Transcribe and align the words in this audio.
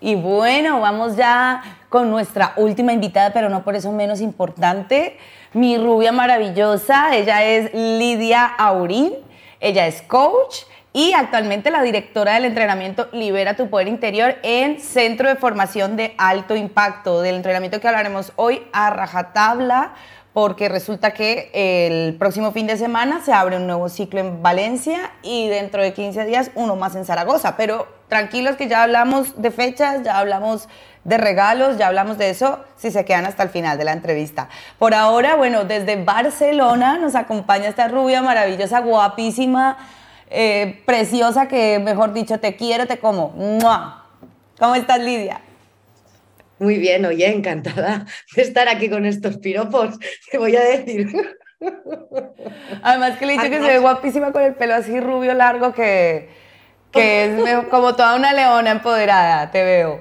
Y 0.00 0.14
bueno, 0.14 0.80
vamos 0.80 1.16
ya 1.16 1.62
con 1.88 2.10
nuestra 2.10 2.52
última 2.56 2.92
invitada, 2.92 3.32
pero 3.32 3.48
no 3.48 3.64
por 3.64 3.76
eso 3.76 3.92
menos 3.92 4.20
importante, 4.20 5.16
mi 5.52 5.78
rubia 5.78 6.12
maravillosa. 6.12 7.16
Ella 7.16 7.42
es 7.44 7.72
Lidia 7.72 8.44
Aurín. 8.44 9.12
Ella 9.60 9.86
es 9.86 10.02
coach 10.02 10.64
y 10.92 11.12
actualmente 11.12 11.70
la 11.70 11.82
directora 11.82 12.34
del 12.34 12.44
entrenamiento 12.46 13.08
Libera 13.12 13.54
tu 13.54 13.68
Poder 13.68 13.88
Interior 13.88 14.36
en 14.42 14.80
Centro 14.80 15.28
de 15.28 15.36
Formación 15.36 15.96
de 15.96 16.14
Alto 16.18 16.56
Impacto, 16.56 17.20
del 17.20 17.36
entrenamiento 17.36 17.80
que 17.80 17.88
hablaremos 17.88 18.32
hoy 18.36 18.62
a 18.72 18.90
rajatabla 18.90 19.92
porque 20.32 20.68
resulta 20.68 21.12
que 21.12 21.50
el 21.54 22.14
próximo 22.16 22.52
fin 22.52 22.66
de 22.66 22.76
semana 22.76 23.22
se 23.24 23.32
abre 23.32 23.56
un 23.56 23.66
nuevo 23.66 23.88
ciclo 23.88 24.20
en 24.20 24.42
Valencia 24.42 25.10
y 25.22 25.48
dentro 25.48 25.82
de 25.82 25.94
15 25.94 26.26
días 26.26 26.50
uno 26.54 26.76
más 26.76 26.94
en 26.94 27.06
Zaragoza. 27.06 27.56
Pero 27.56 27.86
tranquilos 28.08 28.56
que 28.56 28.68
ya 28.68 28.82
hablamos 28.82 29.40
de 29.40 29.50
fechas, 29.50 30.02
ya 30.02 30.18
hablamos 30.18 30.68
de 31.04 31.18
regalos, 31.18 31.78
ya 31.78 31.86
hablamos 31.86 32.18
de 32.18 32.30
eso, 32.30 32.64
si 32.76 32.90
se 32.90 33.04
quedan 33.04 33.26
hasta 33.26 33.44
el 33.44 33.48
final 33.48 33.78
de 33.78 33.84
la 33.84 33.92
entrevista. 33.92 34.48
Por 34.78 34.92
ahora, 34.92 35.36
bueno, 35.36 35.64
desde 35.64 36.02
Barcelona 36.02 36.98
nos 36.98 37.14
acompaña 37.14 37.68
esta 37.68 37.86
rubia 37.88 38.22
maravillosa, 38.22 38.80
guapísima, 38.80 39.78
eh, 40.30 40.82
preciosa, 40.84 41.46
que 41.46 41.78
mejor 41.78 42.12
dicho, 42.12 42.40
te 42.40 42.56
quiero, 42.56 42.86
te 42.86 42.98
como. 42.98 43.32
¿Cómo 44.58 44.74
estás, 44.74 45.00
Lidia? 45.00 45.40
Muy 46.58 46.78
bien, 46.78 47.04
oye, 47.04 47.28
encantada 47.28 48.06
de 48.34 48.42
estar 48.42 48.68
aquí 48.68 48.88
con 48.88 49.04
estos 49.04 49.36
piropos, 49.38 49.98
te 50.30 50.38
voy 50.38 50.56
a 50.56 50.60
decir. 50.60 51.08
Además 52.82 53.18
que 53.18 53.26
le 53.26 53.34
he 53.34 53.36
dicho 53.36 53.50
que 53.50 53.60
se 53.60 53.68
ve 53.68 53.78
guapísima 53.78 54.32
con 54.32 54.42
el 54.42 54.54
pelo 54.54 54.74
así 54.74 54.98
rubio 55.00 55.34
largo 55.34 55.72
que, 55.72 56.28
que 56.96 57.24
es 57.24 57.66
como 57.68 57.94
toda 57.94 58.16
una 58.16 58.32
leona 58.32 58.72
empoderada, 58.72 59.50
te 59.50 59.62
veo. 59.62 60.00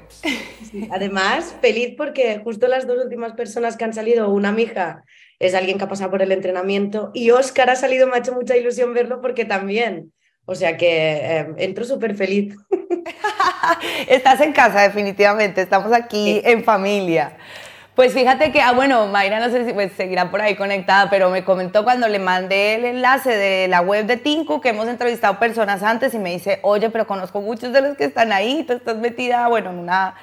Además, 0.92 1.56
feliz 1.62 1.94
porque 1.96 2.40
justo 2.44 2.68
las 2.68 2.88
dos 2.88 3.04
últimas 3.04 3.34
personas 3.34 3.78
que 3.78 3.86
han 3.86 3.94
salido, 3.94 4.30
una 4.30 4.52
mija 4.52 5.04
es 5.38 5.54
alguien 5.54 5.78
que 5.78 5.84
ha 5.84 5.90
pasado 5.90 6.10
por 6.10 6.22
el 6.22 6.32
entrenamiento 6.32 7.12
y 7.14 7.30
Oscar 7.32 7.70
ha 7.70 7.76
salido, 7.76 8.08
me 8.08 8.16
ha 8.16 8.20
hecho 8.20 8.34
mucha 8.34 8.58
ilusión 8.58 8.94
verlo 8.94 9.22
porque 9.22 9.46
también 9.46 10.12
o 10.46 10.54
sea 10.54 10.78
que 10.78 10.88
eh, 10.88 11.48
entro 11.58 11.86
súper 11.86 12.16
feliz. 12.16 12.56
Estás 14.08 14.42
en 14.42 14.54
casa, 14.54 14.82
definitivamente. 14.82 15.62
Estamos 15.62 15.92
aquí 15.92 16.42
en 16.44 16.64
familia. 16.64 17.38
Pues 17.96 18.14
fíjate 18.14 18.52
que, 18.52 18.60
ah, 18.60 18.74
bueno, 18.74 19.08
Mayra 19.08 19.40
no 19.40 19.50
sé 19.50 19.66
si 19.66 19.72
pues, 19.72 19.94
seguirá 19.94 20.30
por 20.30 20.42
ahí 20.42 20.56
conectada, 20.56 21.10
pero 21.10 21.30
me 21.30 21.46
comentó 21.46 21.86
cuando 21.86 22.10
le 22.10 22.20
mandé 22.20 22.76
el 22.76 22.84
enlace 22.84 23.30
de 23.30 23.70
la 23.70 23.80
web 23.80 24.06
de 24.06 24.18
Tinku, 24.18 24.60
que 24.60 24.70
hemos 24.70 24.90
entrevistado 24.90 25.40
personas 25.40 25.82
antes, 25.82 26.14
y 26.14 26.20
me 26.20 26.32
dice, 26.32 26.60
oye, 26.62 26.90
pero 26.90 27.08
conozco 27.08 27.40
muchos 27.40 27.72
de 27.72 27.80
los 27.80 27.96
que 27.96 28.04
están 28.04 28.34
ahí, 28.34 28.66
tú 28.68 28.74
estás 28.74 28.98
metida, 28.98 29.48
bueno, 29.48 29.70
en 29.70 29.80
una... 29.80 30.16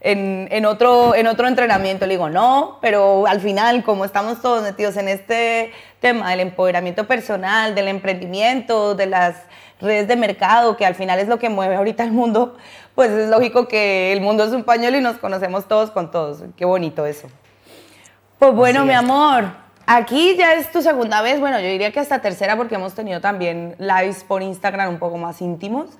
En, 0.00 0.46
en, 0.52 0.64
otro, 0.64 1.16
en 1.16 1.26
otro 1.26 1.48
entrenamiento. 1.48 2.06
Le 2.06 2.14
digo, 2.14 2.30
no, 2.30 2.78
pero 2.80 3.26
al 3.26 3.40
final, 3.40 3.82
como 3.82 4.04
estamos 4.04 4.40
todos 4.40 4.62
metidos 4.62 4.96
en 4.96 5.08
este 5.08 5.72
tema 5.98 6.30
del 6.30 6.38
empoderamiento 6.38 7.08
personal, 7.08 7.74
del 7.74 7.88
emprendimiento, 7.88 8.94
de 8.94 9.06
las 9.06 9.34
redes 9.80 10.08
de 10.08 10.16
mercado, 10.16 10.76
que 10.76 10.86
al 10.86 10.94
final 10.94 11.18
es 11.18 11.28
lo 11.28 11.38
que 11.38 11.48
mueve 11.48 11.76
ahorita 11.76 12.04
el 12.04 12.12
mundo, 12.12 12.56
pues 12.94 13.10
es 13.10 13.28
lógico 13.28 13.68
que 13.68 14.12
el 14.12 14.20
mundo 14.20 14.44
es 14.44 14.52
un 14.52 14.64
pañuelo 14.64 14.98
y 14.98 15.00
nos 15.00 15.18
conocemos 15.18 15.66
todos 15.66 15.90
con 15.90 16.10
todos. 16.10 16.42
Qué 16.56 16.64
bonito 16.64 17.06
eso. 17.06 17.28
Pues 18.38 18.54
bueno, 18.54 18.84
mi 18.84 18.92
amor, 18.92 19.46
aquí 19.86 20.36
ya 20.36 20.54
es 20.54 20.70
tu 20.70 20.82
segunda 20.82 21.22
vez, 21.22 21.40
bueno, 21.40 21.58
yo 21.58 21.66
diría 21.66 21.90
que 21.92 22.00
hasta 22.00 22.20
tercera 22.20 22.56
porque 22.56 22.76
hemos 22.76 22.94
tenido 22.94 23.20
también 23.20 23.74
lives 23.78 24.22
por 24.22 24.42
Instagram 24.42 24.90
un 24.90 24.98
poco 24.98 25.16
más 25.16 25.40
íntimos, 25.40 25.90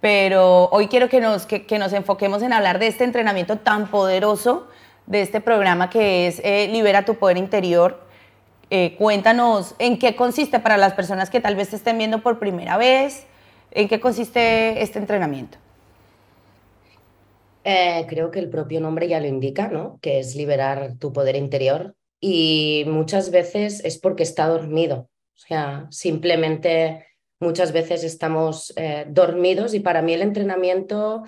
pero 0.00 0.68
hoy 0.70 0.88
quiero 0.88 1.08
que 1.08 1.20
nos, 1.20 1.46
que, 1.46 1.78
nos 1.78 1.92
enfoquemos 1.92 2.42
en 2.42 2.52
hablar 2.52 2.78
de 2.78 2.88
este 2.88 3.04
entrenamiento 3.04 3.58
tan 3.58 3.88
poderoso, 3.88 4.68
de 5.06 5.22
este 5.22 5.40
programa 5.40 5.88
que 5.88 6.26
es 6.26 6.40
eh, 6.44 6.68
Libera 6.68 7.04
tu 7.04 7.14
Poder 7.14 7.36
Interior, 7.36 8.00
eh, 8.70 8.96
cuéntanos 8.96 9.74
en 9.78 9.98
qué 9.98 10.14
consiste 10.14 10.60
para 10.60 10.76
las 10.76 10.92
personas 10.92 11.30
que 11.30 11.40
tal 11.40 11.56
vez 11.56 11.72
estén 11.72 11.96
viendo 11.96 12.22
por 12.22 12.38
primera 12.38 12.76
vez, 12.76 13.24
en 13.70 13.88
qué 13.88 13.98
consiste 13.98 14.82
este 14.82 14.98
entrenamiento. 14.98 15.58
Eh, 17.64 18.06
creo 18.08 18.30
que 18.30 18.38
el 18.38 18.50
propio 18.50 18.80
nombre 18.80 19.08
ya 19.08 19.20
lo 19.20 19.26
indica, 19.26 19.68
¿no? 19.68 19.98
Que 20.00 20.18
es 20.18 20.34
liberar 20.34 20.94
tu 20.98 21.12
poder 21.12 21.36
interior 21.36 21.94
y 22.20 22.84
muchas 22.86 23.30
veces 23.30 23.84
es 23.84 23.98
porque 23.98 24.22
está 24.22 24.48
dormido. 24.48 25.08
O 25.34 25.38
sea, 25.38 25.86
simplemente 25.90 27.06
muchas 27.40 27.72
veces 27.72 28.04
estamos 28.04 28.72
eh, 28.76 29.06
dormidos 29.08 29.74
y 29.74 29.80
para 29.80 30.02
mí 30.02 30.12
el 30.12 30.22
entrenamiento 30.22 31.24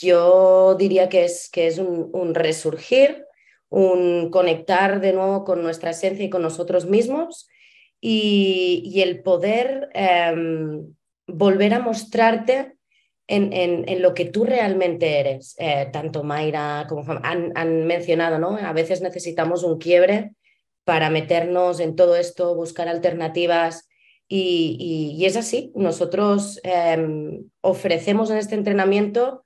yo 0.00 0.74
diría 0.76 1.08
que 1.08 1.24
es, 1.24 1.48
que 1.50 1.68
es 1.68 1.78
un 1.78 2.34
resurgir 2.34 3.24
un 3.74 4.30
conectar 4.30 5.00
de 5.00 5.12
nuevo 5.12 5.44
con 5.44 5.62
nuestra 5.62 5.90
esencia 5.90 6.24
y 6.24 6.30
con 6.30 6.42
nosotros 6.42 6.86
mismos 6.86 7.48
y, 8.00 9.00
el 9.00 9.22
poder 9.22 9.88
em, 9.94 10.94
volver 11.26 11.74
a 11.74 11.80
mostrarte 11.80 12.76
en, 13.26 14.02
lo 14.02 14.14
que 14.14 14.26
tú 14.26 14.44
realmente 14.44 15.18
eres. 15.18 15.56
Eh, 15.58 15.88
tanto 15.92 16.22
Mayra 16.22 16.86
como 16.88 17.04
han, 17.24 17.50
han, 17.56 17.86
mencionado, 17.86 18.38
¿no? 18.38 18.56
A 18.58 18.72
veces 18.72 19.00
necesitamos 19.00 19.64
un 19.64 19.78
quiebre 19.78 20.34
para 20.84 21.10
meternos 21.10 21.80
en 21.80 21.96
todo 21.96 22.14
esto, 22.14 22.54
buscar 22.54 22.86
alternativas. 22.86 23.88
Y, 24.28 25.16
y 25.18 25.24
es 25.24 25.36
así, 25.36 25.72
nosotros 25.74 26.60
em, 26.62 27.48
ofrecemos 27.60 28.30
en 28.30 28.36
este 28.36 28.54
entrenamiento 28.54 29.43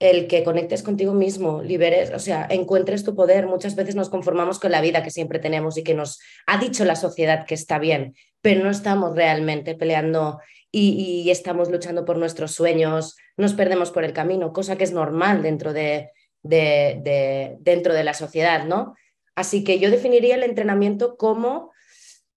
el 0.00 0.28
que 0.28 0.42
conectes 0.42 0.82
contigo 0.82 1.12
mismo, 1.12 1.62
liberes, 1.62 2.10
o 2.14 2.18
sea, 2.18 2.46
encuentres 2.48 3.04
tu 3.04 3.14
poder. 3.14 3.46
Muchas 3.46 3.76
veces 3.76 3.94
nos 3.94 4.08
conformamos 4.08 4.58
con 4.58 4.72
la 4.72 4.80
vida 4.80 5.02
que 5.02 5.10
siempre 5.10 5.38
tenemos 5.38 5.76
y 5.76 5.84
que 5.84 5.94
nos 5.94 6.20
ha 6.46 6.58
dicho 6.58 6.86
la 6.86 6.96
sociedad 6.96 7.44
que 7.46 7.54
está 7.54 7.78
bien, 7.78 8.16
pero 8.40 8.64
no 8.64 8.70
estamos 8.70 9.14
realmente 9.14 9.74
peleando 9.74 10.40
y, 10.72 11.28
estamos 11.30 11.70
luchando 11.70 12.04
por 12.04 12.16
nuestros 12.16 12.52
sueños, 12.52 13.16
nos 13.36 13.52
perdemos 13.52 13.90
por 13.90 14.04
el 14.04 14.14
camino, 14.14 14.52
cosa 14.52 14.76
que 14.76 14.84
es 14.84 14.92
normal 14.92 15.42
dentro 15.42 15.72
de, 15.74 16.10
de, 16.42 17.56
dentro 17.60 17.92
de 17.92 18.04
la 18.04 18.14
sociedad, 18.14 18.64
¿no? 18.64 18.94
Así 19.34 19.64
que 19.64 19.78
yo 19.78 19.90
definiría 19.90 20.36
el 20.36 20.44
entrenamiento 20.44 21.16
como 21.16 21.72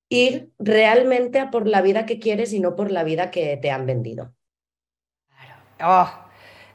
ir 0.10 0.52
realmente 0.60 1.40
a 1.40 1.50
por 1.50 1.68
la 1.68 1.82
vida 1.82 2.06
que 2.06 2.20
quieres 2.20 2.52
y 2.54 2.60
no 2.60 2.76
por 2.76 2.92
la 2.92 3.04
vida 3.04 3.32
que 3.32 3.56
te 3.58 3.72
han 3.72 3.86
vendido. 3.86 4.34
Claro. 5.78 6.02
Oh 6.02 6.23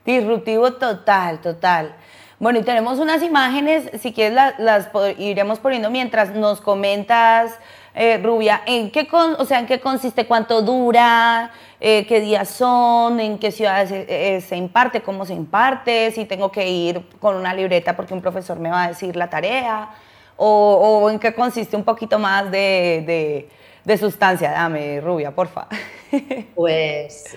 Disruptivo 0.05 0.73
total, 0.75 1.41
total. 1.41 1.95
Bueno, 2.41 2.61
y 2.61 2.63
tenemos 2.63 3.01
unas 3.01 3.23
imágenes, 3.23 3.91
si 4.01 4.13
quieres 4.13 4.55
las, 4.59 4.89
iremos 5.19 5.59
poniendo 5.59 5.91
mientras 5.91 6.35
nos 6.35 6.61
comentas, 6.61 7.53
eh, 7.95 8.17
Rubia, 8.23 8.63
en 8.65 8.93
qué, 8.93 9.09
o 9.11 9.45
sea, 9.45 9.59
en 9.59 9.67
qué 9.67 9.81
consiste, 9.81 10.25
cuánto 10.25 10.63
dura, 10.63 11.51
eh, 11.81 12.07
qué 12.07 12.21
días 12.21 12.49
son, 12.49 13.19
en 13.19 13.39
qué 13.41 13.51
ciudades 13.51 13.91
eh, 13.91 14.41
se 14.41 14.57
imparte, 14.57 15.03
cómo 15.03 15.27
se 15.27 15.35
imparte, 15.35 16.13
si 16.13 16.27
tengo 16.27 16.53
que 16.53 16.69
ir 16.69 17.03
con 17.19 17.35
una 17.35 17.53
libreta 17.53 17.97
porque 17.97 18.15
un 18.15 18.23
profesor 18.23 18.61
me 18.61 18.71
va 18.71 18.85
a 18.85 18.89
decir 18.89 19.17
la 19.17 19.29
tarea, 19.29 19.89
o, 20.37 21.11
en 21.11 21.19
qué 21.19 21.35
consiste 21.35 21.75
un 21.75 21.83
poquito 21.83 22.21
más 22.21 22.49
de, 22.53 23.49
de 23.85 23.99
sustancia. 23.99 24.53
Dame, 24.53 25.01
Rubia, 25.01 25.35
porfa. 25.35 25.67
Pues 26.55 27.37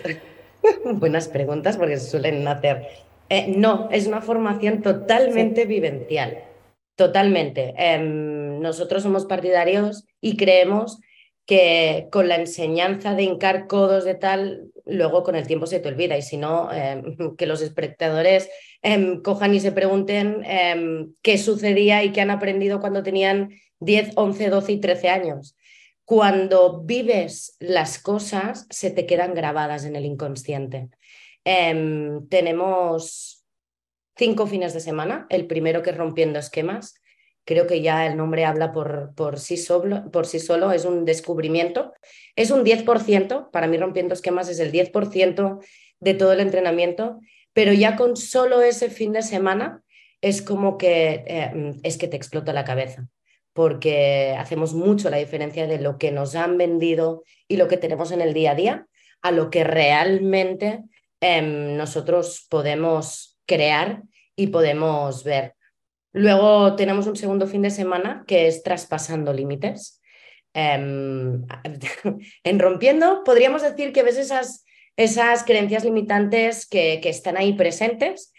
Buenas 0.85 1.27
preguntas 1.27 1.77
porque 1.77 1.97
se 1.97 2.09
suelen 2.09 2.47
hacer. 2.47 2.87
Eh, 3.29 3.53
no, 3.55 3.89
es 3.91 4.07
una 4.07 4.21
formación 4.21 4.81
totalmente 4.81 5.65
vivencial, 5.65 6.43
totalmente. 6.95 7.73
Em, 7.77 8.59
nosotros 8.59 9.03
somos 9.03 9.25
partidarios 9.25 10.05
y 10.19 10.37
creemos 10.37 10.99
que 11.45 12.07
con 12.11 12.27
la 12.27 12.35
enseñanza 12.35 13.15
de 13.15 13.23
hincar 13.23 13.67
codos 13.67 14.05
de 14.05 14.15
tal, 14.15 14.71
luego 14.85 15.23
con 15.23 15.35
el 15.35 15.47
tiempo 15.47 15.65
se 15.65 15.79
te 15.79 15.89
olvida 15.89 16.17
y 16.17 16.21
si 16.21 16.37
no, 16.37 16.71
em, 16.71 17.03
que 17.37 17.45
los 17.45 17.61
espectadores 17.61 18.49
em, 18.81 19.21
cojan 19.21 19.53
y 19.53 19.59
se 19.59 19.71
pregunten 19.71 20.43
qué 21.21 21.37
sucedía 21.37 22.03
y 22.03 22.11
qué 22.11 22.21
han 22.21 22.31
aprendido 22.31 22.79
cuando 22.79 23.03
tenían 23.03 23.51
10, 23.79 24.11
11, 24.15 24.49
12 24.49 24.71
y 24.73 24.79
13 24.79 25.09
años 25.09 25.55
cuando 26.11 26.81
vives 26.81 27.55
las 27.61 27.97
cosas, 27.97 28.67
se 28.69 28.91
te 28.91 29.05
quedan 29.05 29.33
grabadas 29.33 29.85
en 29.85 29.95
el 29.95 30.03
inconsciente. 30.03 30.89
Em, 31.45 32.27
tenemos 32.27 33.45
cinco 34.17 34.45
fines 34.45 34.73
de 34.73 34.81
semana. 34.81 35.25
El 35.29 35.47
primero 35.47 35.81
que 35.81 35.91
es 35.91 35.95
rompiendo 35.95 36.37
esquemas. 36.37 36.95
Creo 37.45 37.65
que 37.65 37.81
ya 37.81 38.05
el 38.05 38.17
nombre 38.17 38.43
habla 38.43 38.73
por, 38.73 39.39
sí, 39.39 39.55
solo, 39.55 40.11
por 40.11 40.27
sí 40.27 40.39
solo, 40.39 40.73
es 40.73 40.83
un 40.83 41.05
descubrimiento. 41.05 41.93
Es 42.35 42.51
un 42.51 42.65
10%, 42.65 43.49
para 43.49 43.67
mí 43.67 43.77
rompiendo 43.77 44.13
esquemas 44.13 44.49
es 44.49 44.59
el 44.59 44.73
10% 44.73 45.59
de 46.01 46.13
todo 46.13 46.33
el 46.33 46.41
entrenamiento, 46.41 47.21
pero 47.53 47.71
ya 47.71 47.95
con 47.95 48.17
solo 48.17 48.61
ese 48.61 48.89
fin 48.89 49.13
de 49.13 49.21
semana 49.21 49.81
es 50.19 50.41
como 50.41 50.77
que 50.77 51.23
em, 51.25 51.79
es 51.83 51.97
que 51.97 52.09
te 52.09 52.17
explota 52.17 52.51
la 52.51 52.65
cabeza 52.65 53.07
porque 53.53 54.35
hacemos 54.37 54.73
mucho 54.73 55.09
la 55.09 55.17
diferencia 55.17 55.67
de 55.67 55.79
lo 55.79 55.97
que 55.97 56.11
nos 56.11 56.35
han 56.35 56.57
vendido 56.57 57.23
y 57.47 57.57
lo 57.57 57.67
que 57.67 57.77
tenemos 57.77 58.11
en 58.11 58.21
el 58.21 58.33
día 58.33 58.51
a 58.51 58.55
día 58.55 58.87
a 59.21 59.31
lo 59.31 59.49
que 59.49 59.63
realmente 59.63 60.83
em, 61.19 61.77
nosotros 61.77 62.47
podemos 62.49 63.39
crear 63.45 64.03
y 64.35 64.47
podemos 64.47 65.23
ver. 65.23 65.55
Luego 66.13 66.75
tenemos 66.75 67.07
un 67.07 67.15
segundo 67.15 67.47
fin 67.47 67.61
de 67.61 67.69
semana 67.69 68.23
que 68.27 68.47
es 68.47 68.63
traspasando 68.63 69.31
límites. 69.31 70.01
Em, 70.53 71.45
en 72.43 72.59
rompiendo, 72.59 73.23
podríamos 73.23 73.61
decir 73.61 73.93
que 73.93 74.03
ves 74.03 74.17
esas, 74.17 74.65
esas 74.97 75.43
creencias 75.43 75.85
limitantes 75.85 76.67
que, 76.67 76.99
que 77.01 77.09
están 77.09 77.37
ahí 77.37 77.53
presentes 77.53 78.33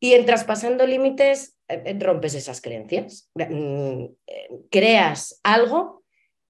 y 0.00 0.14
en 0.14 0.26
traspasando 0.26 0.86
límites 0.86 1.56
rompes 2.00 2.34
esas 2.34 2.60
creencias. 2.60 3.30
Mm, 3.34 4.04
eh, 4.26 4.48
creas 4.70 5.40
algo 5.42 6.02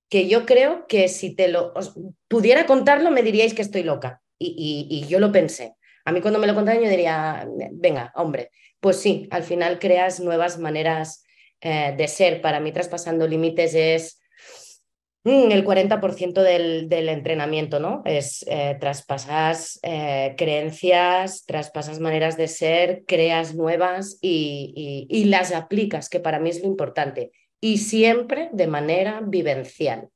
que 0.08 0.28
yo 0.28 0.44
creo 0.46 0.86
que 0.86 1.08
si 1.08 1.34
te 1.34 1.48
lo 1.48 1.72
pudiera 2.28 2.66
contarlo 2.66 3.10
me 3.10 3.22
diríais 3.22 3.54
que 3.54 3.62
estoy 3.62 3.82
loca. 3.82 4.20
Y, 4.38 5.06
yo 5.08 5.20
lo 5.20 5.30
pensé. 5.30 5.74
A 6.04 6.12
mí 6.12 6.20
cuando 6.20 6.40
me 6.40 6.46
lo 6.48 6.54
contaron 6.54 6.82
yo 6.82 6.90
diría, 6.90 7.48
venga, 7.70 8.12
hombre, 8.16 8.50
pues 8.80 8.96
sí, 8.96 9.28
al 9.30 9.44
final 9.44 9.78
creas 9.78 10.19
nuevas 10.19 10.58
maneras 10.58 11.24
de 11.60 12.08
ser. 12.08 12.40
Para 12.40 12.58
mí 12.58 12.72
traspasando 12.72 13.28
límites 13.28 13.74
es 13.74 14.21
el 15.24 15.64
40% 15.64 16.42
del, 16.42 16.88
del, 16.88 17.08
entrenamiento, 17.08 17.78
¿no? 17.78 18.02
Es 18.04 18.44
eh, 18.48 18.76
traspasas 18.80 19.78
eh, 19.82 20.34
creencias, 20.36 21.44
traspasas 21.46 22.00
maneras 22.00 22.36
de 22.36 22.48
ser, 22.48 23.04
creas 23.06 23.54
nuevas 23.54 24.19
y, 24.20 25.06
y, 25.08 25.24
las 25.26 25.52
aplicas, 25.52 26.08
que 26.08 26.19
para 26.19 26.40
mí 26.40 26.50
es 26.50 26.60
lo 26.60 26.66
importante. 26.66 27.30
Y 27.60 27.78
siempre 27.78 28.50
de 28.52 28.66
manera 28.66 29.20
vivencial. 29.24 30.08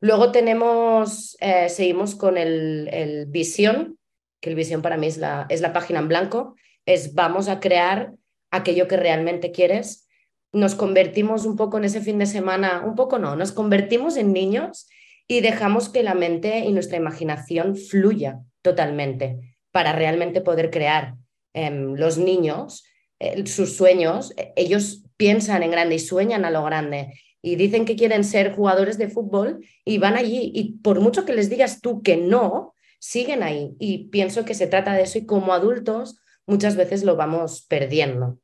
Luego 0.00 0.30
tenemos, 0.30 1.36
eh, 1.40 1.68
seguimos 1.68 2.14
con 2.14 2.38
el, 2.38 2.88
el, 2.92 3.26
visión, 3.26 3.98
que 4.40 4.50
el 4.50 4.56
visión 4.56 4.82
para 4.82 4.96
mí 4.96 5.08
es 5.08 5.16
la, 5.16 5.46
es 5.48 5.60
la 5.60 5.72
página 5.72 5.98
en 5.98 6.06
blanco, 6.06 6.54
es 6.86 7.14
vamos 7.14 7.48
a 7.48 7.58
crear 7.58 8.12
aquello 8.52 8.86
que 8.86 8.96
realmente 8.96 9.50
quieres 9.50 10.07
nos 10.52 10.74
convertimos 10.74 11.44
un 11.44 11.56
poco 11.56 11.78
en 11.78 11.84
ese 11.84 12.00
fin 12.00 12.18
de 12.18 12.26
semana, 12.26 12.82
un 12.84 12.94
poco 12.94 13.18
no, 13.18 13.36
nos 13.36 13.52
convertimos 13.52 14.16
en 14.16 14.32
niños 14.32 14.88
y 15.26 15.40
dejamos 15.40 15.88
que 15.88 16.02
la 16.02 16.14
mente 16.14 16.60
y 16.60 16.72
nuestra 16.72 16.96
imaginación 16.96 17.76
fluya 17.76 18.40
totalmente 18.62 19.56
para 19.70 19.92
realmente 19.92 20.40
poder 20.40 20.70
crear. 20.70 21.14
Em, 21.52 21.94
los 21.94 22.18
niños, 22.18 22.84
eh, 23.18 23.46
sus 23.46 23.76
sueños, 23.76 24.32
e, 24.36 24.52
ellos 24.56 25.04
piensan 25.16 25.62
en 25.62 25.70
grande 25.70 25.96
y 25.96 25.98
sueñan 25.98 26.44
a 26.44 26.50
lo 26.50 26.64
grande 26.64 27.12
y 27.42 27.56
dicen 27.56 27.84
que 27.84 27.96
quieren 27.96 28.24
ser 28.24 28.54
jugadores 28.54 28.98
de 28.98 29.08
fútbol 29.08 29.64
y 29.84 29.98
van 29.98 30.16
allí 30.16 30.50
y 30.54 30.78
por 30.78 31.00
mucho 31.00 31.24
que 31.24 31.34
les 31.34 31.50
digas 31.50 31.80
tú 31.80 32.02
que 32.02 32.16
no, 32.16 32.74
siguen 33.00 33.42
ahí 33.42 33.76
y 33.78 34.08
pienso 34.08 34.44
que 34.44 34.54
se 34.54 34.66
trata 34.66 34.92
de 34.94 35.02
eso 35.02 35.18
y 35.18 35.26
como 35.26 35.52
adultos 35.52 36.18
muchas 36.46 36.76
veces 36.76 37.04
lo 37.04 37.16
vamos 37.16 37.64
perdiendo. 37.68 38.38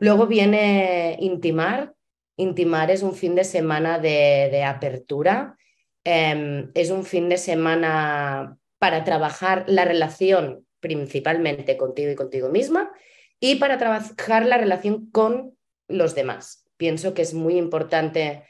Luego 0.00 0.26
viene 0.26 1.18
Intimar. 1.20 1.94
Intimar 2.36 2.90
es 2.90 3.02
un 3.02 3.14
fin 3.14 3.34
de 3.34 3.44
semana 3.44 3.98
de, 3.98 4.64
apertura. 4.64 5.56
Em, 6.04 6.70
es 6.74 6.90
un 6.90 7.04
fin 7.04 7.28
de 7.28 7.36
semana 7.36 8.56
para 8.78 9.04
trabajar 9.04 9.64
la 9.68 9.84
relación 9.84 10.66
principalmente 10.80 11.76
contigo 11.76 12.10
y 12.10 12.14
contigo 12.14 12.48
misma 12.48 12.90
y 13.38 13.56
para 13.56 13.76
trabajar 13.76 14.46
la 14.46 14.56
relación 14.56 15.10
con 15.10 15.58
los 15.86 16.14
demás. 16.14 16.64
Pienso 16.78 17.12
que 17.12 17.20
es 17.20 17.34
muy 17.34 17.58
importante 17.58 18.44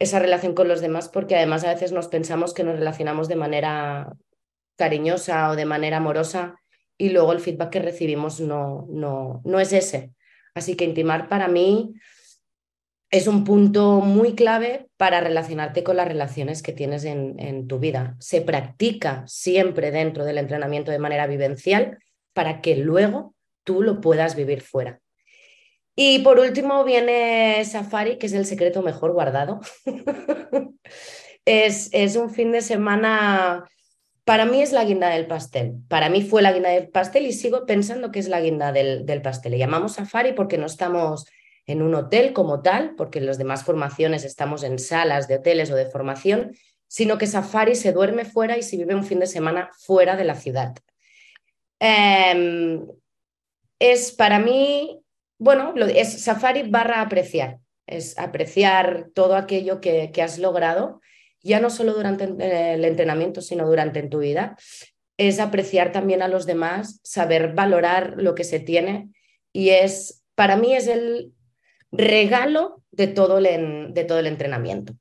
esa 0.00 0.18
relación 0.18 0.54
con 0.54 0.66
los 0.66 0.80
demás 0.80 1.08
porque 1.08 1.36
además 1.36 1.62
a 1.62 1.72
veces 1.72 1.92
nos 1.92 2.08
pensamos 2.08 2.52
que 2.52 2.64
nos 2.64 2.76
relacionamos 2.76 3.28
de 3.28 3.36
manera 3.36 4.12
cariñosa 4.76 5.50
o 5.50 5.56
de 5.56 5.66
manera 5.66 5.98
amorosa 5.98 6.56
y 6.98 7.10
luego 7.10 7.30
el 7.32 7.38
feedback 7.38 7.70
que 7.70 7.78
recibimos 7.78 8.40
no, 8.40 8.86
no, 8.90 9.40
no 9.44 9.60
es 9.60 9.72
ese. 9.72 10.14
Así 10.54 10.76
que 10.76 10.84
intimar 10.84 11.28
para 11.28 11.48
mí 11.48 11.94
es 13.10 13.26
un 13.26 13.44
punto 13.44 14.00
muy 14.00 14.34
clave 14.34 14.88
para 14.96 15.20
relacionarte 15.20 15.82
con 15.82 15.96
las 15.96 16.06
relaciones 16.06 16.62
que 16.62 16.72
tienes 16.72 17.04
en, 17.04 17.66
tu 17.66 17.80
vida. 17.80 18.16
Se 18.20 18.40
practica 18.40 19.24
siempre 19.26 19.90
dentro 19.90 20.24
del 20.24 20.38
entrenamiento 20.38 20.92
de 20.92 21.00
manera 21.00 21.26
vivencial 21.26 21.98
para 22.32 22.60
que 22.60 22.76
luego 22.76 23.34
tú 23.64 23.82
lo 23.82 24.00
puedas 24.00 24.36
vivir 24.36 24.60
fuera. 24.60 25.00
Y 25.96 26.20
por 26.20 26.38
último 26.38 26.84
viene 26.84 27.64
Safari, 27.64 28.16
que 28.16 28.26
es 28.26 28.32
el 28.32 28.46
secreto 28.46 28.80
mejor 28.80 29.12
guardado. 29.12 29.60
es, 31.44 31.90
es 31.92 32.14
un 32.14 32.30
fin 32.30 32.52
de 32.52 32.62
semana 32.62 33.68
para 34.24 34.44
mí 34.44 34.62
es 34.62 34.72
la 34.72 34.84
guinda 34.84 35.08
del 35.10 35.26
pastel. 35.26 35.74
Para 35.88 36.08
mí 36.08 36.22
fue 36.22 36.42
la 36.42 36.52
guinda 36.52 36.70
del 36.70 36.88
pastel 36.88 37.26
y 37.26 37.32
sigo 37.32 37.66
pensando 37.66 38.10
que 38.10 38.18
es 38.18 38.28
la 38.28 38.40
guinda 38.40 38.72
del, 38.72 39.22
pastel. 39.22 39.52
Le 39.52 39.58
llamamos 39.58 39.94
safari 39.94 40.32
porque 40.32 40.58
no 40.58 40.66
estamos 40.66 41.26
en 41.66 41.82
un 41.82 41.94
hotel 41.94 42.32
como 42.32 42.62
tal, 42.62 42.94
porque 42.96 43.18
en 43.18 43.26
las 43.26 43.38
demás 43.38 43.64
formaciones 43.64 44.24
estamos 44.24 44.62
en 44.62 44.78
salas 44.78 45.28
de 45.28 45.36
hoteles 45.36 45.70
o 45.70 45.76
de 45.76 45.86
formación, 45.86 46.56
sino 46.86 47.18
que 47.18 47.26
safari 47.26 47.74
se 47.74 47.92
duerme 47.92 48.24
fuera 48.24 48.58
y 48.58 48.62
se 48.62 48.76
vive 48.76 48.94
un 48.94 49.04
fin 49.04 49.20
de 49.20 49.26
semana 49.26 49.70
fuera 49.78 50.16
de 50.16 50.24
la 50.24 50.34
ciudad. 50.34 50.74
Em, 51.78 52.86
es 53.78 54.12
para 54.12 54.38
mí, 54.38 55.00
bueno, 55.38 55.74
es 55.76 56.22
safari 56.22 56.62
barra 56.68 57.00
apreciar, 57.00 57.58
es 57.86 58.18
apreciar 58.18 59.08
todo 59.14 59.36
aquello 59.36 59.80
que, 59.80 60.10
que 60.12 60.22
has 60.22 60.38
logrado 60.38 61.00
ya 61.42 61.60
no 61.60 61.70
solo 61.70 61.94
durante 61.94 62.24
el 62.24 62.84
entrenamiento, 62.84 63.40
sino 63.40 63.66
durante 63.66 64.00
en 64.00 64.10
tu 64.10 64.18
vida, 64.18 64.56
es 65.16 65.38
apreciar 65.38 65.92
también 65.92 66.22
a 66.22 66.28
los 66.28 66.46
demás, 66.46 67.00
saber 67.02 67.54
valorar 67.54 68.14
lo 68.16 68.34
que 68.34 68.44
se 68.44 68.60
tiene 68.60 69.10
y 69.52 69.70
es, 69.70 70.24
para 70.34 70.56
mí 70.56 70.74
es 70.74 70.86
el 70.86 71.32
regalo 71.92 72.82
de 72.90 73.08
todo 73.08 73.38
el, 73.38 73.92
de 73.92 74.04
todo 74.04 74.18
el 74.18 74.26
entrenamiento. 74.26 74.94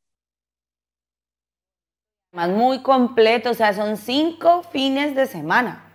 Muy 2.32 2.84
completo, 2.84 3.52
o 3.52 3.54
sea, 3.54 3.74
son 3.74 3.98
cinco 3.98 4.64
fines 4.64 5.16
de 5.16 5.26
semana. 5.26 5.86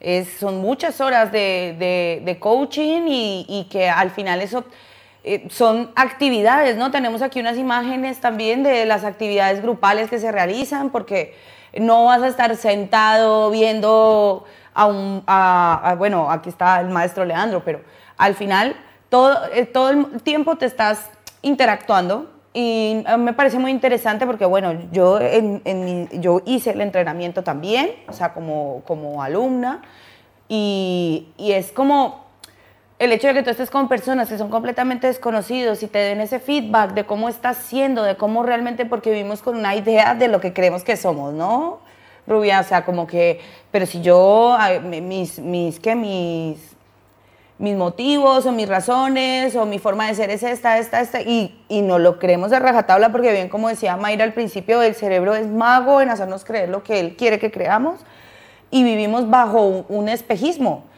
Es, 0.00 0.28
son 0.28 0.56
muchas 0.56 1.00
horas 1.00 1.30
de, 1.30 2.36
coaching 2.40 3.06
y, 3.06 3.46
y 3.48 3.68
que 3.70 3.88
al 3.88 4.10
final 4.10 4.40
eso 4.40 4.64
eh, 5.22 5.46
son 5.50 5.90
actividades, 5.96 6.76
¿no? 6.76 6.90
Tenemos 6.90 7.20
aquí 7.20 7.40
unas 7.40 7.58
imágenes 7.58 8.20
también 8.20 8.62
de 8.62 8.86
las 8.86 9.04
actividades 9.04 9.60
grupales 9.60 10.08
que 10.08 10.18
se 10.18 10.32
realizan, 10.32 10.90
porque 10.90 11.34
no 11.78 12.06
vas 12.06 12.22
a 12.22 12.28
estar 12.28 12.54
sentado 12.56 13.50
viendo 13.50 14.44
a 14.72 14.86
un, 14.86 15.22
bueno, 15.98 16.30
aquí 16.30 16.48
está 16.48 16.80
el 16.80 16.88
maestro 16.88 17.24
Leandro, 17.24 17.62
pero 17.64 17.80
al 18.16 18.34
final 18.34 18.76
todo, 19.08 19.36
eh, 19.52 19.66
todo 19.66 19.90
el 19.90 20.22
tiempo 20.22 20.56
te 20.56 20.66
estás 20.66 21.10
interactuando 21.42 22.30
y 22.52 23.04
eh, 23.06 23.16
me 23.18 23.32
parece 23.32 23.58
muy 23.58 23.70
interesante 23.70 24.26
porque, 24.26 24.44
bueno, 24.46 24.72
yo, 24.90 25.18
yo 26.12 26.42
hice 26.46 26.70
el 26.70 26.80
entrenamiento 26.80 27.42
también, 27.42 27.90
o 28.08 28.12
sea, 28.12 28.32
como, 28.32 28.82
como 28.86 29.22
alumna, 29.22 29.82
y, 30.48 31.28
y 31.36 31.52
es 31.52 31.70
como 31.70 32.29
el 33.00 33.12
hecho 33.12 33.28
de 33.28 33.34
que 33.34 33.42
tú 33.42 33.48
estés 33.48 33.70
con 33.70 33.88
personas 33.88 34.28
que 34.28 34.36
son 34.36 34.50
completamente 34.50 35.06
desconocidos 35.06 35.82
y 35.82 35.86
te 35.86 35.98
den 35.98 36.20
ese 36.20 36.38
feedback 36.38 36.92
de 36.92 37.06
cómo 37.06 37.30
estás 37.30 37.56
siendo, 37.56 38.02
de 38.02 38.14
cómo 38.14 38.42
realmente, 38.42 38.84
porque 38.84 39.10
vivimos 39.10 39.40
con 39.40 39.56
una 39.56 39.74
idea 39.74 40.14
de 40.14 40.28
lo 40.28 40.42
que 40.42 40.52
creemos 40.52 40.84
que 40.84 40.98
somos, 40.98 41.32
¿no? 41.32 41.78
Rubia, 42.26 42.60
o 42.60 42.62
sea, 42.62 42.84
como 42.84 43.06
que, 43.06 43.40
pero 43.70 43.86
si 43.86 44.02
yo, 44.02 44.54
mis, 44.82 45.38
mis, 45.38 45.80
¿qué? 45.80 45.94
Mis, 45.94 46.58
mis 47.56 47.74
motivos 47.74 48.44
o 48.44 48.52
mis 48.52 48.68
razones 48.68 49.56
o 49.56 49.64
mi 49.64 49.78
forma 49.78 50.06
de 50.06 50.14
ser 50.14 50.28
es 50.28 50.42
esta, 50.42 50.76
esta, 50.76 51.00
esta, 51.00 51.22
y, 51.22 51.58
y 51.70 51.80
no 51.80 51.98
lo 51.98 52.18
creemos 52.18 52.50
de 52.50 52.58
rajatabla 52.58 53.10
porque 53.12 53.32
bien 53.32 53.48
como 53.48 53.70
decía 53.70 53.96
Mayra 53.96 54.24
al 54.24 54.34
principio, 54.34 54.82
el 54.82 54.94
cerebro 54.94 55.34
es 55.34 55.46
mago 55.46 56.02
en 56.02 56.10
hacernos 56.10 56.44
creer 56.44 56.68
lo 56.68 56.82
que 56.82 57.00
él 57.00 57.16
quiere 57.16 57.38
que 57.38 57.50
creamos 57.50 58.00
y 58.70 58.84
vivimos 58.84 59.30
bajo 59.30 59.86
un 59.88 60.10
espejismo. 60.10 60.89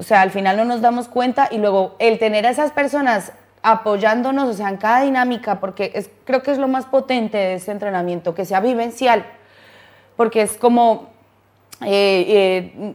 O 0.00 0.02
sea, 0.02 0.22
al 0.22 0.30
final 0.30 0.56
no 0.56 0.64
nos 0.64 0.80
damos 0.80 1.08
cuenta 1.08 1.48
y 1.50 1.58
luego 1.58 1.94
el 1.98 2.18
tener 2.18 2.46
a 2.46 2.50
esas 2.50 2.72
personas 2.72 3.32
apoyándonos, 3.62 4.48
o 4.48 4.54
sea, 4.54 4.70
en 4.70 4.78
cada 4.78 5.02
dinámica, 5.02 5.60
porque 5.60 6.06
creo 6.24 6.42
que 6.42 6.52
es 6.52 6.56
lo 6.56 6.68
más 6.68 6.86
potente 6.86 7.36
de 7.36 7.54
este 7.56 7.70
entrenamiento, 7.70 8.34
que 8.34 8.46
sea 8.46 8.60
vivencial, 8.60 9.26
porque 10.16 10.40
es 10.40 10.56
como 10.56 11.10
eh, 11.84 12.72
eh, 12.74 12.94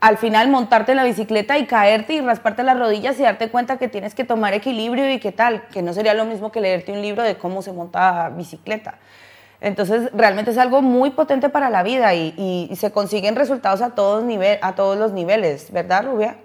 al 0.00 0.18
final 0.18 0.50
montarte 0.50 0.92
en 0.92 0.96
la 0.98 1.04
bicicleta 1.04 1.56
y 1.56 1.64
caerte 1.64 2.12
y 2.12 2.20
rasparte 2.20 2.62
las 2.62 2.78
rodillas 2.78 3.18
y 3.18 3.22
darte 3.22 3.48
cuenta 3.48 3.78
que 3.78 3.88
tienes 3.88 4.14
que 4.14 4.24
tomar 4.24 4.52
equilibrio 4.52 5.10
y 5.10 5.18
qué 5.18 5.32
tal, 5.32 5.66
que 5.68 5.80
no 5.80 5.94
sería 5.94 6.12
lo 6.12 6.26
mismo 6.26 6.52
que 6.52 6.60
leerte 6.60 6.92
un 6.92 7.00
libro 7.00 7.22
de 7.22 7.38
cómo 7.38 7.62
se 7.62 7.72
monta 7.72 8.28
bicicleta. 8.28 8.96
Entonces, 9.66 10.12
realmente 10.12 10.52
es 10.52 10.58
algo 10.58 10.80
muy 10.80 11.10
potente 11.10 11.48
para 11.48 11.70
la 11.70 11.82
vida 11.82 12.14
y, 12.14 12.70
se 12.76 12.92
consiguen 12.92 13.34
resultados 13.34 13.82
a 13.82 13.96
todos, 13.96 14.22
nivel, 14.22 14.60
a 14.62 14.76
todos 14.76 14.96
los 14.96 15.12
niveles, 15.12 15.72
¿verdad, 15.72 16.04
Rubia? 16.04 16.36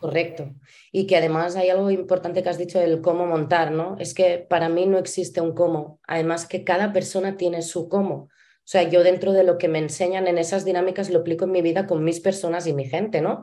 Correcto. 0.00 0.48
Y 0.92 1.06
que 1.06 1.18
además 1.18 1.56
hay 1.56 1.68
algo 1.68 1.90
importante 1.90 2.42
que 2.42 2.48
has 2.48 2.56
dicho 2.56 2.78
del 2.78 3.02
cómo 3.02 3.26
montar, 3.26 3.70
¿no? 3.70 3.96
Es 3.98 4.14
que 4.14 4.38
para 4.38 4.70
mí 4.70 4.86
no 4.86 4.96
existe 4.96 5.42
un 5.42 5.54
cómo. 5.54 6.00
Además 6.06 6.46
que 6.46 6.64
cada 6.64 6.94
persona 6.94 7.36
tiene 7.36 7.60
su 7.60 7.90
cómo. 7.90 8.14
O 8.14 8.28
sea, 8.64 8.82
yo 8.84 9.02
dentro 9.02 9.32
de 9.32 9.44
lo 9.44 9.58
que 9.58 9.68
me 9.68 9.80
enseñan 9.80 10.26
en 10.26 10.38
esas 10.38 10.64
dinámicas 10.64 11.10
lo 11.10 11.18
aplico 11.18 11.44
en 11.44 11.52
mi 11.52 11.60
vida 11.60 11.86
con 11.86 12.02
mis 12.02 12.20
personas 12.20 12.66
y 12.66 12.72
mi 12.72 12.86
gente, 12.86 13.20
¿no? 13.20 13.42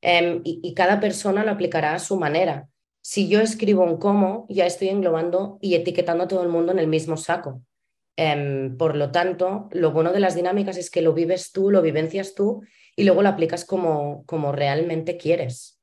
em, 0.00 0.40
y, 0.44 0.72
cada 0.72 0.98
persona 0.98 1.44
lo 1.44 1.50
aplicará 1.50 1.92
a 1.92 1.98
su 1.98 2.16
manera. 2.18 2.68
Si 3.02 3.28
yo 3.28 3.40
escribo 3.40 3.84
un 3.84 3.98
cómo, 3.98 4.46
ya 4.48 4.64
estoy 4.64 4.88
englobando 4.88 5.58
y 5.60 5.74
etiquetando 5.74 6.24
a 6.24 6.28
todo 6.28 6.42
el 6.42 6.48
mundo 6.48 6.72
en 6.72 6.78
el 6.78 6.86
mismo 6.86 7.18
saco. 7.18 7.60
Em, 8.16 8.76
por 8.76 8.96
lo 8.96 9.10
tanto, 9.10 9.68
lo 9.72 9.92
bueno 9.92 10.12
de 10.12 10.20
las 10.20 10.34
dinámicas 10.34 10.76
es 10.76 10.90
que 10.90 11.02
lo 11.02 11.14
vives 11.14 11.52
tú, 11.52 11.70
lo 11.70 11.82
vivencias 11.82 12.34
tú 12.34 12.62
y 12.96 13.04
luego 13.04 13.22
lo 13.22 13.28
aplicas 13.30 13.64
como, 13.64 14.24
como 14.26 14.52
realmente 14.52 15.16
quieres. 15.16 15.80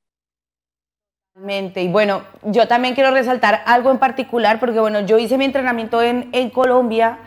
Y 1.76 1.88
bueno, 1.90 2.24
yo 2.44 2.68
también 2.68 2.96
quiero 2.96 3.12
resaltar 3.12 3.62
algo 3.68 3.92
en 3.92 4.00
particular, 4.00 4.60
porque 4.60 4.80
bueno, 4.80 5.02
yo 5.02 5.20
hice 5.20 5.38
mi 5.38 5.46
entrenamiento 5.46 6.02
en, 6.02 6.30
en 6.32 6.50
Colombia, 6.50 7.20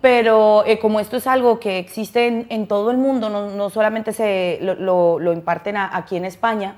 pero 0.00 0.64
eh, 0.66 0.78
como 0.78 1.00
esto 1.00 1.16
es 1.16 1.26
algo 1.26 1.58
que 1.58 1.78
existe 1.78 2.46
en, 2.48 2.68
todo 2.68 2.92
el 2.92 2.96
mundo, 2.96 3.28
no, 3.28 3.50
no 3.50 3.68
solamente 3.68 4.12
se 4.12 4.58
lo, 4.62 5.18
lo, 5.18 5.32
imparten 5.32 5.76
aquí 5.76 6.16
en 6.16 6.24
España, 6.24 6.76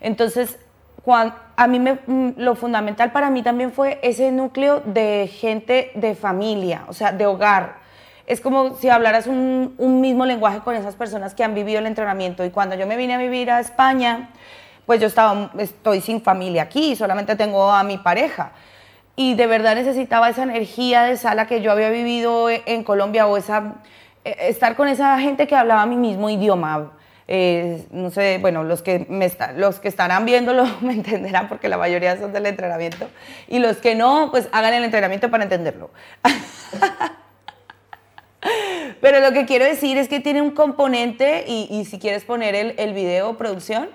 entonces 0.00 0.58
cuando, 1.04 1.34
a 1.56 1.66
mí 1.66 1.78
me, 1.78 1.98
mm, 2.06 2.32
lo 2.38 2.54
fundamental 2.54 3.12
para 3.12 3.30
mí 3.30 3.42
también 3.42 3.72
fue 3.72 3.98
ese 4.02 4.32
núcleo 4.32 4.80
de 4.84 5.28
gente 5.28 5.90
de 5.94 6.14
familia, 6.14 6.84
o 6.88 6.92
sea, 6.92 7.12
de 7.12 7.26
hogar. 7.26 7.76
Es 8.26 8.40
como 8.40 8.76
si 8.76 8.88
hablaras 8.88 9.26
un, 9.26 9.74
un 9.76 10.00
mismo 10.00 10.24
lenguaje 10.24 10.60
con 10.60 10.74
esas 10.74 10.94
personas 10.96 11.34
que 11.34 11.44
han 11.44 11.54
vivido 11.54 11.78
el 11.78 11.86
entrenamiento. 11.86 12.44
Y 12.44 12.50
cuando 12.50 12.74
yo 12.74 12.86
me 12.86 12.96
vine 12.96 13.14
a 13.14 13.18
vivir 13.18 13.50
a 13.50 13.60
España, 13.60 14.30
pues 14.86 15.00
yo 15.00 15.06
estaba, 15.06 15.50
estoy 15.58 16.00
sin 16.00 16.22
familia 16.22 16.62
aquí, 16.62 16.96
solamente 16.96 17.36
tengo 17.36 17.70
a 17.70 17.82
mi 17.82 17.98
pareja. 17.98 18.52
Y 19.16 19.34
de 19.34 19.46
verdad 19.46 19.74
necesitaba 19.74 20.28
esa 20.28 20.42
energía 20.42 21.02
de 21.02 21.16
sala 21.16 21.46
que 21.46 21.60
yo 21.60 21.70
había 21.70 21.90
vivido 21.90 22.50
e, 22.50 22.62
en 22.66 22.82
Colombia 22.82 23.26
o 23.26 23.36
esa, 23.36 23.74
e, 24.24 24.48
estar 24.48 24.74
con 24.74 24.88
esa 24.88 25.18
gente 25.20 25.46
que 25.46 25.54
hablaba 25.54 25.86
mi 25.86 25.96
mismo 25.96 26.28
idioma. 26.30 26.92
Eh, 27.26 27.86
no 27.90 28.10
sé, 28.10 28.38
bueno, 28.40 28.64
los 28.64 28.82
que, 28.82 29.06
me 29.08 29.32
los 29.56 29.80
que 29.80 29.88
estarán 29.88 30.26
viéndolo 30.26 30.66
me 30.80 30.92
entenderán 30.92 31.48
porque 31.48 31.68
la 31.68 31.78
mayoría 31.78 32.18
son 32.18 32.32
del 32.32 32.46
entrenamiento. 32.46 33.08
Y 33.48 33.58
los 33.58 33.78
que 33.78 33.94
no, 33.94 34.28
pues 34.30 34.48
hagan 34.52 34.74
el 34.74 34.84
entrenamiento 34.84 35.30
para 35.30 35.44
entenderlo. 35.44 35.90
Pero 39.00 39.20
lo 39.20 39.32
que 39.32 39.46
quiero 39.46 39.64
decir 39.64 39.96
es 39.96 40.08
que 40.08 40.20
tiene 40.20 40.42
un 40.42 40.50
componente, 40.50 41.44
y, 41.46 41.66
y 41.70 41.86
si 41.86 41.98
quieres 41.98 42.24
poner 42.24 42.54
el, 42.54 42.74
el 42.78 42.92
video 42.92 43.38
producción, 43.38 43.88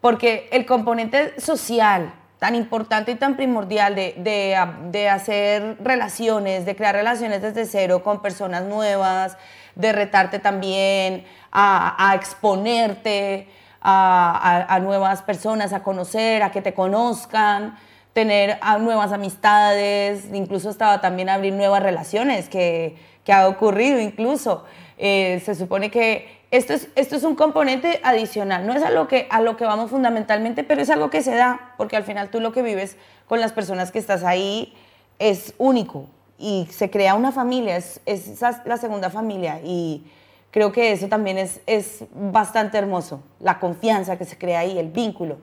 porque 0.00 0.48
el 0.52 0.66
componente 0.66 1.40
social 1.40 2.12
tan 2.42 2.56
importante 2.56 3.12
y 3.12 3.14
tan 3.14 3.36
primordial 3.36 3.94
de, 3.94 5.08
hacer 5.08 5.76
relaciones, 5.78 6.66
de 6.66 6.74
crear 6.74 6.92
relaciones 6.92 7.40
desde 7.40 7.66
cero 7.66 8.02
con 8.02 8.20
personas 8.20 8.64
nuevas, 8.64 9.36
de 9.74 9.92
retarte 9.92 10.38
también 10.38 11.24
a, 11.50 12.12
exponerte 12.14 13.48
a, 13.80 14.78
nuevas 14.82 15.22
personas, 15.22 15.72
a 15.72 15.82
conocer, 15.82 16.42
a 16.42 16.50
que 16.50 16.62
te 16.62 16.74
conozcan, 16.74 17.76
tener 18.12 18.58
nuevas 18.80 19.12
amistades, 19.12 20.26
incluso 20.32 20.70
estaba 20.70 21.00
también 21.00 21.28
abrir 21.28 21.54
nuevas 21.54 21.82
relaciones 21.82 22.48
que, 22.48 22.96
que 23.24 23.32
ha 23.32 23.48
ocurrido 23.48 23.98
incluso. 24.00 24.64
Eh, 24.98 25.42
se 25.44 25.54
supone 25.54 25.90
que 25.90 26.42
esto 26.50 26.74
es, 26.74 26.88
esto 26.96 27.16
es 27.16 27.24
un 27.24 27.34
componente 27.34 28.00
adicional, 28.04 28.66
no 28.66 28.74
es 28.74 28.82
a 28.82 28.90
lo, 28.90 29.08
que, 29.08 29.26
a 29.30 29.40
lo 29.40 29.56
que 29.56 29.64
vamos 29.64 29.90
fundamentalmente, 29.90 30.64
pero 30.64 30.82
es 30.82 30.90
algo 30.90 31.08
que 31.08 31.22
se 31.22 31.34
da, 31.34 31.72
porque 31.78 31.96
al 31.96 32.04
final 32.04 32.28
tú 32.28 32.40
lo 32.40 32.52
que 32.52 32.62
vives 32.62 32.96
con 33.26 33.40
las 33.40 33.52
personas 33.52 33.90
que 33.90 33.98
estás 33.98 34.22
ahí 34.22 34.74
es 35.18 35.54
único 35.56 36.06
y 36.42 36.66
se 36.70 36.90
crea 36.90 37.14
una 37.14 37.30
familia, 37.30 37.76
es, 37.76 38.00
es 38.04 38.40
la 38.40 38.76
segunda 38.76 39.10
familia 39.10 39.60
y 39.64 40.02
creo 40.50 40.72
que 40.72 40.90
eso 40.92 41.08
también 41.08 41.38
es, 41.38 41.60
es 41.66 42.04
bastante 42.12 42.76
hermoso, 42.78 43.22
la 43.38 43.60
confianza 43.60 44.18
que 44.18 44.24
se 44.24 44.36
crea 44.36 44.60
ahí, 44.60 44.76
el 44.76 44.88
vínculo. 44.88 45.38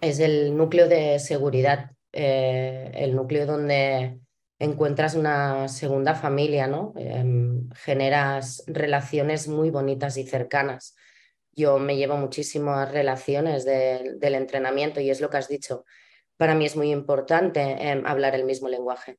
Es 0.00 0.18
el 0.18 0.56
núcleo 0.56 0.88
de 0.88 1.18
seguridad, 1.20 1.92
eh, 2.12 2.90
el 2.94 3.14
núcleo 3.14 3.46
donde 3.46 4.18
encuentras 4.58 5.14
una 5.14 5.68
segunda 5.68 6.14
familia, 6.14 6.66
¿no? 6.66 6.92
Em, 6.96 7.70
generas 7.70 8.64
relaciones 8.66 9.46
muy 9.48 9.70
bonitas 9.70 10.16
y 10.16 10.26
cercanas. 10.26 10.96
Yo 11.52 11.78
me 11.78 11.96
llevo 11.96 12.16
muchísimas 12.16 12.90
relaciones 12.90 13.64
del 13.64 14.34
entrenamiento 14.34 15.00
y 15.00 15.10
es 15.10 15.20
lo 15.20 15.30
que 15.30 15.36
has 15.36 15.48
dicho. 15.48 15.84
Para 16.36 16.54
mí 16.54 16.66
es 16.66 16.76
muy 16.76 16.90
importante 16.90 17.60
em, 17.60 18.06
hablar 18.06 18.34
el 18.34 18.44
mismo 18.44 18.68
lenguaje. 18.68 19.18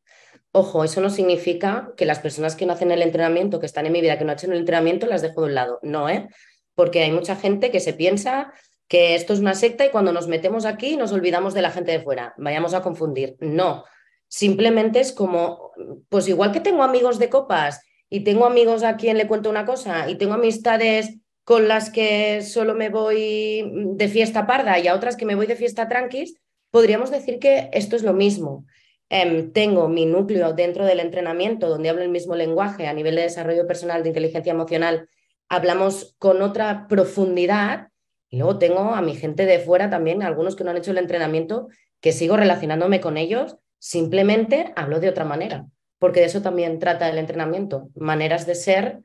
Ojo, 0.52 0.84
eso 0.84 1.02
no 1.02 1.10
significa 1.10 1.92
que 1.98 2.06
las 2.06 2.20
personas 2.20 2.56
que 2.56 2.66
no 2.66 2.74
hacen 2.74 2.92
el 2.92 3.02
entrenamiento, 3.02 3.60
que 3.60 3.66
están 3.66 3.86
en 3.86 3.94
mi 3.94 4.02
vida, 4.02 4.18
que 4.18 4.26
no 4.26 4.32
han 4.32 4.38
hecho 4.38 4.52
el 4.52 4.58
entrenamiento, 4.58 5.08
las 5.08 5.22
dejo 5.22 5.42
de 5.42 5.48
un 5.48 5.56
lado. 5.56 5.80
No, 5.82 6.10
¿eh? 6.10 6.28
Porque 6.76 7.04
hay 7.04 7.12
mucha 7.12 7.36
gente 7.36 7.72
que 7.72 7.80
se 7.80 7.94
piensa 7.94 8.54
que 8.88 9.16
esto 9.16 9.34
es 9.34 9.40
una 9.40 9.56
secta 9.56 9.86
y 9.86 9.90
cuando 9.90 10.12
nos 10.12 10.28
metemos 10.28 10.66
aquí 10.66 10.96
nos 10.96 11.12
olvidamos 11.12 11.54
de 11.54 11.62
la 11.62 11.72
gente 11.72 11.92
de 11.92 12.02
fuera. 12.02 12.34
Vayamos 12.38 12.74
a 12.74 12.82
confundir. 12.82 13.36
No, 13.40 13.84
Simplemente 14.28 15.00
es 15.00 15.12
como, 15.12 15.72
pues 16.10 16.28
igual 16.28 16.52
que 16.52 16.60
tengo 16.60 16.84
amigos 16.84 17.20
de 17.20 17.30
copas 17.30 17.82
y 18.10 18.22
tengo 18.26 18.46
amigos 18.46 18.84
a 18.84 18.98
quien 18.98 19.18
le 19.18 19.28
cuento 19.28 19.50
una 19.50 19.66
cosa 19.66 20.10
y 20.10 20.16
tengo 20.16 20.34
amistades 20.34 21.18
con 21.44 21.68
las 21.68 21.90
que 21.90 22.42
solo 22.42 22.74
me 22.74 22.90
voy 22.90 23.64
de 23.96 24.08
fiesta 24.08 24.48
parda 24.48 24.80
y 24.80 24.88
a 24.88 24.96
otras 24.96 25.16
que 25.16 25.26
me 25.26 25.36
voy 25.36 25.46
de 25.46 25.56
fiesta 25.56 25.88
tranquis, 25.88 26.36
podríamos 26.76 27.10
decir 27.10 27.40
que 27.40 27.70
esto 27.72 27.96
es 27.96 28.04
lo 28.04 28.12
mismo. 28.12 28.66
Em, 29.08 29.54
tengo 29.54 29.88
mi 29.88 30.06
núcleo 30.06 30.52
dentro 30.52 30.84
del 30.86 31.00
entrenamiento 31.00 31.70
donde 31.70 31.88
hablo 31.88 32.02
el 32.02 32.10
mismo 32.10 32.36
lenguaje 32.36 32.88
a 32.88 32.94
nivel 32.94 33.16
de 33.16 33.22
desarrollo 33.22 33.66
personal, 33.66 34.04
de 34.04 34.10
inteligencia 34.10 34.52
emocional, 34.52 35.08
hablamos 35.48 36.16
con 36.18 36.42
otra 36.42 36.88
profundidad 36.90 37.88
y 38.30 38.40
luego 38.40 38.60
tengo 38.60 38.94
a 38.94 39.02
mi 39.02 39.16
gente 39.16 39.46
de 39.46 39.60
fuera 39.60 39.90
también, 39.90 40.22
algunos 40.22 40.58
que 40.58 40.66
no 40.66 40.72
han 40.72 40.78
hecho 40.78 40.92
el 40.92 40.98
entrenamiento, 40.98 41.70
que 42.02 42.12
sigo 42.12 42.36
relacionándome 42.36 43.00
con 43.00 43.16
ellos 43.16 43.58
Simplemente 43.86 44.74
hablo 44.76 45.00
de 45.00 45.10
otra 45.10 45.26
manera, 45.26 45.68
porque 46.00 46.20
de 46.20 46.26
eso 46.26 46.42
también 46.42 46.80
trata 46.80 47.08
el 47.08 47.20
entrenamiento, 47.20 47.90
maneras 47.94 48.48
de 48.48 48.56
ser 48.56 49.04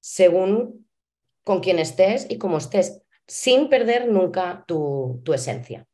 según 0.00 0.86
con 1.44 1.60
quién 1.60 1.78
estés 1.78 2.26
y 2.28 2.36
cómo 2.36 2.58
estés, 2.58 3.00
sin 3.26 3.70
perder 3.70 4.06
nunca 4.06 4.66
tu, 4.68 5.22
esencia. 5.32 5.87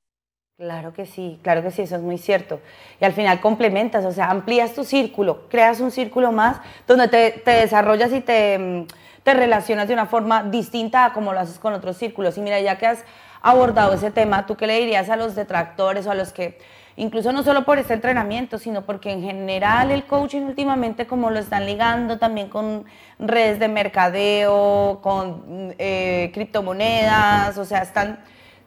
Claro 0.56 0.92
que 0.92 1.04
sí, 1.04 1.40
claro 1.42 1.64
que 1.64 1.72
sí, 1.72 1.82
eso 1.82 1.96
es 1.96 2.02
muy 2.02 2.16
cierto. 2.16 2.60
Y 3.00 3.04
al 3.04 3.12
final 3.12 3.40
complementas, 3.40 4.04
o 4.04 4.12
sea, 4.12 4.30
amplías 4.30 4.72
tu 4.72 4.84
círculo, 4.84 5.48
creas 5.48 5.80
un 5.80 5.90
círculo 5.90 6.30
más 6.30 6.58
donde 6.86 7.08
te, 7.08 7.50
desarrollas 7.50 8.12
y 8.12 8.20
te, 8.20 8.86
te, 9.24 9.34
relacionas 9.34 9.88
de 9.88 9.94
una 9.94 10.06
forma 10.06 10.44
distinta 10.44 11.06
a 11.06 11.12
como 11.12 11.32
lo 11.32 11.40
haces 11.40 11.58
con 11.58 11.74
otros 11.74 11.96
círculos. 11.96 12.38
Y 12.38 12.40
mira, 12.40 12.60
ya 12.60 12.78
que 12.78 12.86
has 12.86 13.04
abordado 13.42 13.94
ese 13.94 14.12
tema, 14.12 14.46
¿tú 14.46 14.56
qué 14.56 14.68
le 14.68 14.78
dirías 14.78 15.10
a 15.10 15.16
los 15.16 15.34
detractores 15.34 16.06
o 16.06 16.12
a 16.12 16.14
los 16.14 16.32
que 16.32 16.56
incluso 16.94 17.32
no 17.32 17.42
solo 17.42 17.64
por 17.64 17.80
este 17.80 17.94
entrenamiento, 17.94 18.58
sino 18.58 18.82
porque 18.82 19.10
en 19.10 19.22
general 19.22 19.90
el 19.90 20.04
coaching 20.04 20.42
últimamente 20.42 21.08
como 21.08 21.30
lo 21.30 21.40
están 21.40 21.66
ligando 21.66 22.18
también 22.18 22.48
con 22.48 22.84
redes 23.18 23.58
de 23.58 23.66
mercadeo, 23.66 25.00
con 25.02 25.74
eh, 25.78 26.30
criptomonedas, 26.32 27.58
o 27.58 27.64
sea, 27.64 27.82
están, 27.82 28.20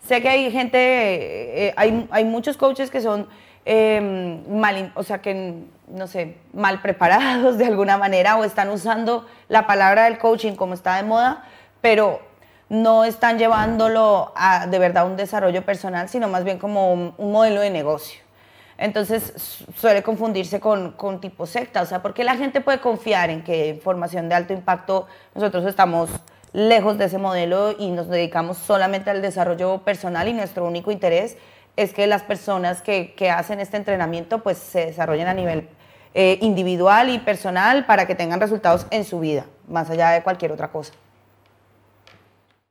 sé 0.07 0.21
que 0.21 0.29
hay 0.29 0.51
gente, 0.51 0.77
eh, 1.67 1.73
hay, 1.75 2.07
hay, 2.11 2.23
muchos 2.23 2.57
coaches 2.57 2.89
que 2.89 3.01
son 3.01 3.27
em, 3.65 4.41
mal, 4.49 4.91
o 4.95 5.03
sea, 5.03 5.19
que 5.21 5.53
no 5.87 6.07
sé, 6.07 6.35
mal 6.53 6.81
preparados 6.81 7.57
de 7.57 7.65
alguna 7.65 7.97
manera 7.97 8.37
o 8.37 8.43
están 8.43 8.69
usando 8.69 9.25
la 9.49 9.67
palabra 9.67 10.05
del 10.05 10.17
coaching 10.17 10.53
como 10.53 10.73
está 10.73 10.95
de 10.95 11.03
moda, 11.03 11.43
pero 11.81 12.21
no 12.69 13.05
están 13.05 13.37
llevándolo 13.37 14.33
a 14.35 14.67
de 14.67 14.79
verdad 14.79 15.05
un 15.05 15.15
desarrollo 15.15 15.63
personal, 15.63 16.09
sino 16.09 16.27
más 16.27 16.43
bien 16.43 16.57
como 16.57 16.91
un, 16.93 17.13
modelo 17.17 17.61
de 17.61 17.69
negocio. 17.69 18.21
Entonces 18.77 19.33
suele 19.75 20.03
confundirse 20.03 20.59
con, 20.59 20.91
con, 20.91 21.19
tipo 21.19 21.47
secta, 21.47 21.81
o 21.81 21.85
sea, 21.85 22.01
porque 22.01 22.23
la 22.23 22.35
gente 22.35 22.61
puede 22.61 22.79
confiar 22.79 23.29
en 23.29 23.43
que 23.43 23.79
formación 23.83 24.29
de 24.29 24.35
alto 24.35 24.53
impacto 24.53 25.07
nosotros 25.33 25.65
estamos 25.65 26.09
lejos 26.53 26.97
de 26.97 27.05
ese 27.05 27.17
modelo 27.17 27.75
y 27.77 27.91
nos 27.91 28.07
dedicamos 28.09 28.57
solamente 28.57 29.09
al 29.09 29.21
desarrollo 29.21 29.79
personal 29.79 30.27
y 30.27 30.33
nuestro 30.33 30.65
único 30.65 30.91
interés 30.91 31.37
es 31.75 31.93
que 31.93 32.07
las 32.07 32.23
personas 32.23 32.81
que, 32.81 33.13
que 33.15 33.29
hacen 33.29 33.59
este 33.59 33.77
entrenamiento 33.77 34.41
pues 34.41 34.57
se 34.57 34.87
desarrollen 34.87 35.27
a 35.27 35.33
nivel 35.33 35.67
eh, 36.13 36.39
individual 36.41 37.09
y 37.09 37.19
personal 37.19 37.85
para 37.85 38.07
que 38.07 38.15
tengan 38.15 38.41
resultados 38.41 38.87
en 38.89 39.03
su 39.03 39.19
vida, 39.19 39.45
más 39.67 39.89
allá 39.89 40.09
de 40.09 40.23
cualquier 40.23 40.51
otra 40.51 40.71
cosa. 40.71 40.93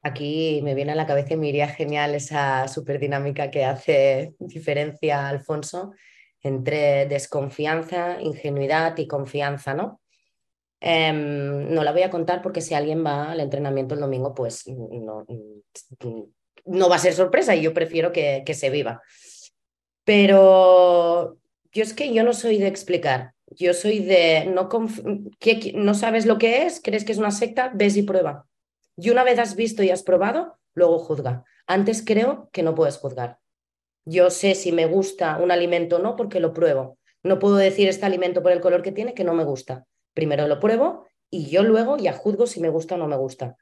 Aquí 0.03 0.61
me 0.65 0.75
viene 0.75 0.93
a 0.93 0.95
la 0.97 1.07
cabeza 1.07 1.35
y 1.35 1.37
me 1.37 1.49
iría 1.49 1.69
genial 1.69 2.15
esa 2.15 2.67
super 2.69 2.99
dinámica 2.99 3.51
que 3.51 3.65
hace 3.65 4.35
diferencia 4.39 5.29
Alfonso 5.29 5.93
entre 6.43 7.07
desconfianza, 7.07 8.21
ingenuidad 8.21 8.97
y 8.99 9.07
confianza, 9.07 9.75
¿no? 9.75 10.01
Em, 10.89 11.75
no 11.75 11.83
la 11.83 11.91
voy 11.91 12.03
a 12.03 12.11
contar 12.11 12.43
porque 12.43 12.61
si 12.61 12.73
alguien 12.73 13.05
va 13.05 13.33
al 13.33 13.41
entrenamiento 13.41 13.97
el 13.97 14.01
domingo, 14.01 14.33
pues 14.35 14.69
no, 14.69 15.27
no 16.65 16.89
va 16.89 16.95
a 16.95 17.01
ser 17.01 17.13
sorpresa 17.13 17.57
y 17.57 17.63
yo 17.63 17.75
prefiero 17.75 18.13
que, 18.13 18.45
que 18.47 18.55
se 18.55 18.71
viva. 18.71 19.03
Pero 20.05 21.39
yo 21.73 21.83
es 21.83 21.93
que 21.93 22.15
yo 22.15 22.23
no 22.23 22.33
soy 22.33 22.59
de 22.59 22.69
explicar, 22.69 23.33
yo 23.47 23.75
soy 23.75 23.99
de 23.99 24.45
no, 24.47 24.69
no 25.75 25.95
sabes 25.95 26.25
lo 26.25 26.39
que 26.39 26.67
es, 26.67 26.81
crees 26.81 27.05
que 27.05 27.11
es 27.11 27.19
una 27.19 27.33
secta, 27.33 27.73
ves 27.75 27.97
y 27.97 28.05
prueba. 28.05 28.47
Y 28.97 29.11
una 29.11 29.25
vez 29.25 29.41
has 29.41 29.57
visto 29.57 29.83
y 29.83 29.91
has 29.91 30.05
probado, 30.05 30.57
luego 30.75 31.01
juzga. 31.01 31.43
Antes 31.67 32.05
creo 32.07 32.49
que 32.53 32.63
no 32.63 32.77
puedes 32.77 32.97
juzgar. 32.99 33.41
Yo 34.05 34.31
sé 34.31 34.55
si 34.55 34.71
me 34.71 34.87
gusta 34.87 35.39
un 35.39 35.51
alimento 35.51 35.97
o 35.97 35.99
no 35.99 36.15
porque 36.15 36.39
lo 36.39 36.53
pruebo. 36.53 36.97
No 37.25 37.41
puedo 37.41 37.57
decir 37.57 37.89
este 37.89 38.07
alimento 38.07 38.41
por 38.41 38.53
el 38.53 38.61
color 38.61 38.83
que 38.83 38.93
tiene 38.93 39.15
que 39.15 39.25
no 39.25 39.35
me 39.35 39.43
gusta. 39.43 39.85
Primero 40.17 40.49
lo 40.49 40.59
pruebo 40.59 41.07
y 41.31 41.51
yo 41.51 41.63
luego 41.63 41.99
ya 41.99 42.15
juzgo 42.15 42.47
si 42.47 42.59
me 42.59 42.71
gusta 42.71 42.95
o 42.95 42.99
no 42.99 43.07
me 43.07 43.19
gusta. 43.19 43.59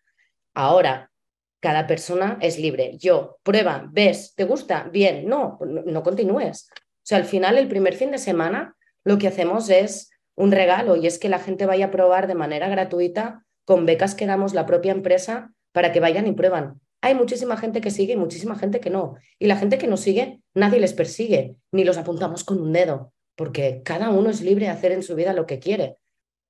Ahora, 0.54 1.11
cada 1.58 1.88
persona 1.88 2.38
es 2.40 2.61
libre. 2.61 2.96
Yo, 2.96 3.38
prueba, 3.42 3.88
ves, 3.90 4.34
¿te 4.37 4.44
gusta? 4.44 4.88
Bien, 4.92 5.26
no, 5.28 5.58
no, 5.61 6.02
continúes. 6.04 6.68
O 6.70 7.02
sea, 7.02 7.18
al 7.18 7.25
final, 7.25 7.58
el 7.58 7.66
primer 7.66 7.94
fin 7.94 8.12
de 8.12 8.18
semana, 8.18 8.76
lo 9.02 9.18
que 9.18 9.26
hacemos 9.26 9.68
es 9.68 10.11
un 10.37 10.52
regalo 10.52 10.94
y 10.94 11.08
es 11.08 11.18
que 11.18 11.28
la 11.28 11.40
gente 11.40 11.66
vaya 11.66 11.87
a 11.87 11.90
probar 11.90 12.28
de 12.28 12.37
manera 12.37 12.68
gratuita 12.68 13.44
con 13.64 13.84
becas 13.84 14.14
que 14.14 14.26
damos 14.26 14.54
la 14.54 14.64
propia 14.64 14.92
empresa 14.92 15.52
para 15.73 15.90
que 15.90 15.99
vayan 15.99 16.28
y 16.28 16.34
prueban. 16.34 16.80
Hay 17.00 17.16
muchísima 17.16 17.56
gente 17.56 17.80
que 17.80 17.90
sigue 17.90 18.12
y 18.12 18.16
muchísima 18.16 18.56
gente 18.56 18.78
que 18.78 18.90
no. 18.90 19.16
Y 19.40 19.49
la 19.49 19.56
gente 19.56 19.76
que 19.76 19.88
no 19.88 19.96
sigue, 19.96 20.40
nadie 20.54 20.78
les 20.78 20.92
persigue, 20.92 21.56
ni 21.73 21.82
los 21.82 21.99
apuntamos 21.99 22.44
con 22.44 22.61
un 22.61 22.73
dedo, 22.73 23.12
porque 23.34 23.82
cada 23.84 24.11
uno 24.11 24.30
es 24.30 24.40
libre 24.40 24.66
de 24.66 24.70
hacer 24.70 24.92
en 24.92 25.02
su 25.02 25.16
vida 25.16 25.32
lo 25.32 25.46
que 25.46 25.58
quiere. 25.58 25.96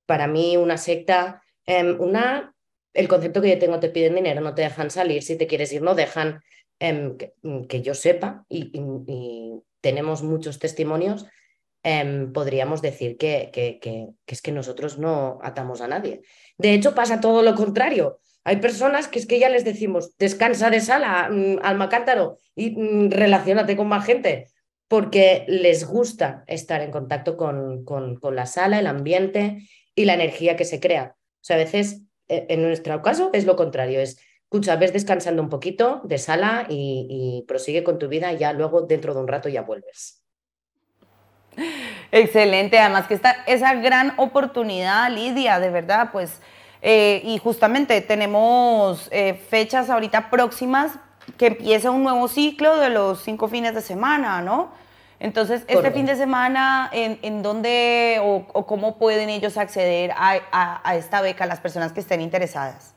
Para 0.05 0.27
mí, 0.27 0.57
una 0.57 0.77
secta, 0.77 1.41
em, 1.65 1.99
una, 1.99 2.53
el 2.93 3.07
concepto 3.07 3.41
que 3.41 3.49
yo 3.49 3.59
tengo, 3.59 3.79
te 3.79 3.89
piden 3.89 4.15
dinero, 4.15 4.41
no 4.41 4.55
te 4.55 4.63
dejan 4.63 4.89
salir, 4.89 5.23
si 5.23 5.37
te 5.37 5.47
quieres 5.47 5.71
ir, 5.73 5.81
no 5.81 5.95
dejan, 5.95 6.41
em, 6.79 7.17
que, 7.17 7.81
yo 7.81 7.93
sepa, 7.93 8.45
y, 8.49 8.71
tenemos 9.81 10.23
muchos 10.23 10.57
testimonios, 10.57 11.25
em, 11.83 12.33
podríamos 12.33 12.81
decir 12.81 13.17
que, 13.17 13.51
que, 13.53 13.79
que, 13.79 14.07
es 14.25 14.41
que 14.41 14.51
nosotros 14.51 14.97
no 14.97 15.37
atamos 15.43 15.81
a 15.81 15.87
nadie. 15.87 16.21
De 16.57 16.73
hecho, 16.73 16.95
pasa 16.95 17.19
todo 17.19 17.43
lo 17.43 17.53
contrario. 17.53 18.19
Hay 18.43 18.57
personas 18.57 19.07
que 19.07 19.17
es 19.19 19.25
que 19.25 19.39
ya 19.39 19.49
les 19.49 19.65
decimos, 19.65 20.15
descansa 20.17 20.69
de 20.69 20.79
sala, 20.79 21.29
mm, 21.31 21.59
alma 21.63 21.89
cántaro, 21.89 22.37
y 22.55 22.71
mm, 22.71 23.11
relacionate 23.11 23.75
con 23.75 23.87
más 23.87 24.05
gente, 24.05 24.47
porque 24.87 25.45
les 25.47 25.85
gusta 25.85 26.43
estar 26.47 26.81
en 26.81 26.91
contacto 26.91 27.37
con, 27.37 27.83
con, 27.83 28.17
con, 28.17 28.35
la 28.35 28.45
sala, 28.45 28.79
el 28.79 28.87
ambiente 28.87 29.67
y 29.95 30.05
la 30.05 30.13
energía 30.13 30.55
que 30.55 30.65
se 30.65 30.79
crea. 30.79 31.15
O 31.17 31.43
sea, 31.43 31.55
a 31.55 31.59
veces, 31.59 32.01
e, 32.27 32.45
en 32.49 32.61
nuestro 32.61 33.01
caso, 33.01 33.29
es 33.33 33.45
lo 33.45 33.55
contrario, 33.55 33.99
es, 33.99 34.19
escucha, 34.43 34.75
ves 34.75 34.93
descansando 34.93 35.41
un 35.41 35.49
poquito 35.49 36.01
de 36.03 36.17
sala 36.17 36.67
y, 36.69 37.07
y 37.09 37.45
prosigue 37.47 37.83
con 37.83 37.97
tu 37.97 38.07
vida 38.07 38.31
y 38.33 38.37
ya 38.37 38.53
luego 38.53 38.81
dentro 38.81 39.13
de 39.13 39.21
un 39.21 39.27
rato 39.27 39.49
ya 39.49 39.61
vuelves. 39.61 40.21
Excelente, 42.11 42.79
además 42.79 43.07
que 43.07 43.13
está 43.13 43.43
esa 43.47 43.73
gran 43.75 44.13
oportunidad, 44.17 45.09
Lidia, 45.11 45.59
de 45.59 45.69
verdad, 45.69 46.09
pues, 46.11 46.39
eh, 46.81 47.21
y 47.23 47.37
justamente 47.39 47.99
tenemos 48.01 49.07
eh, 49.11 49.33
fechas 49.33 49.89
ahorita 49.89 50.29
próximas 50.29 50.91
que 51.37 51.47
empieza 51.47 51.89
un 51.89 52.03
nuevo 52.03 52.27
ciclo 52.27 52.77
de 52.77 52.89
los 52.89 53.23
cinco 53.23 53.47
fines 53.47 53.73
de 53.73 53.81
semana, 53.81 54.41
¿no? 54.41 54.71
Entonces, 55.25 55.63
este 55.67 55.89
fin 55.89 56.05
de 56.05 56.15
semana, 56.15 56.87
¿en, 56.93 57.17
en 57.23 57.41
dónde 57.41 58.19
o, 58.21 58.45
cómo 58.67 58.99
pueden 58.99 59.29
ellos 59.29 59.57
acceder 59.57 60.11
a, 60.11 60.81
a, 60.83 60.95
esta 60.97 61.19
beca, 61.19 61.47
las 61.47 61.59
personas 61.59 61.93
que 61.93 61.99
estén 62.01 62.21
interesadas? 62.21 62.93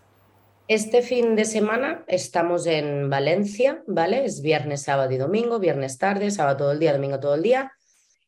Este 0.66 1.00
fin 1.00 1.36
de 1.36 1.46
semana 1.46 2.04
estamos 2.06 2.66
en 2.66 3.08
Valencia, 3.08 3.82
¿vale? 3.86 4.26
Es 4.26 4.42
viernes, 4.42 4.82
sábado 4.82 5.10
y 5.10 5.16
domingo, 5.16 5.58
viernes 5.58 5.96
tarde, 5.96 6.30
sábado 6.30 6.58
todo 6.58 6.72
el 6.72 6.80
día, 6.80 6.92
domingo 6.92 7.18
todo 7.18 7.34
el 7.34 7.42
día. 7.42 7.72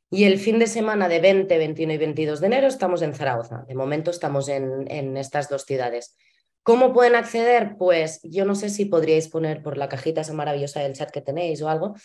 Y 0.09 0.25
el 0.25 0.39
fin 0.39 0.59
de 0.59 0.67
semana 0.67 1.07
de 1.07 1.21
20, 1.21 1.59
21 1.59 1.93
y 1.93 1.99
22 1.99 2.41
de 2.41 2.47
enero 2.47 2.69
estamos 2.69 3.03
en 3.03 3.13
Zaragoza. 3.13 3.67
De 3.69 3.75
momento 3.75 4.11
estamos 4.11 4.49
en, 4.49 4.91
en 4.91 5.19
estas 5.19 5.51
dos 5.51 5.67
ciudades. 5.67 6.17
¿Cómo 6.63 6.95
pueden 6.95 7.17
acceder? 7.17 7.77
Pues 7.79 8.21
yo 8.23 8.47
no 8.47 8.55
sé 8.55 8.71
si 8.71 8.87
podríais 8.87 9.29
poner 9.29 9.63
por 9.63 9.77
la 9.77 9.91
cajita 9.91 10.23
esa 10.23 10.33
maravillosa 10.33 10.81
del 10.81 10.95
chat 10.95 11.11
que 11.11 11.21
tenéis 11.21 11.61
o 11.61 11.69
algo. 11.69 11.97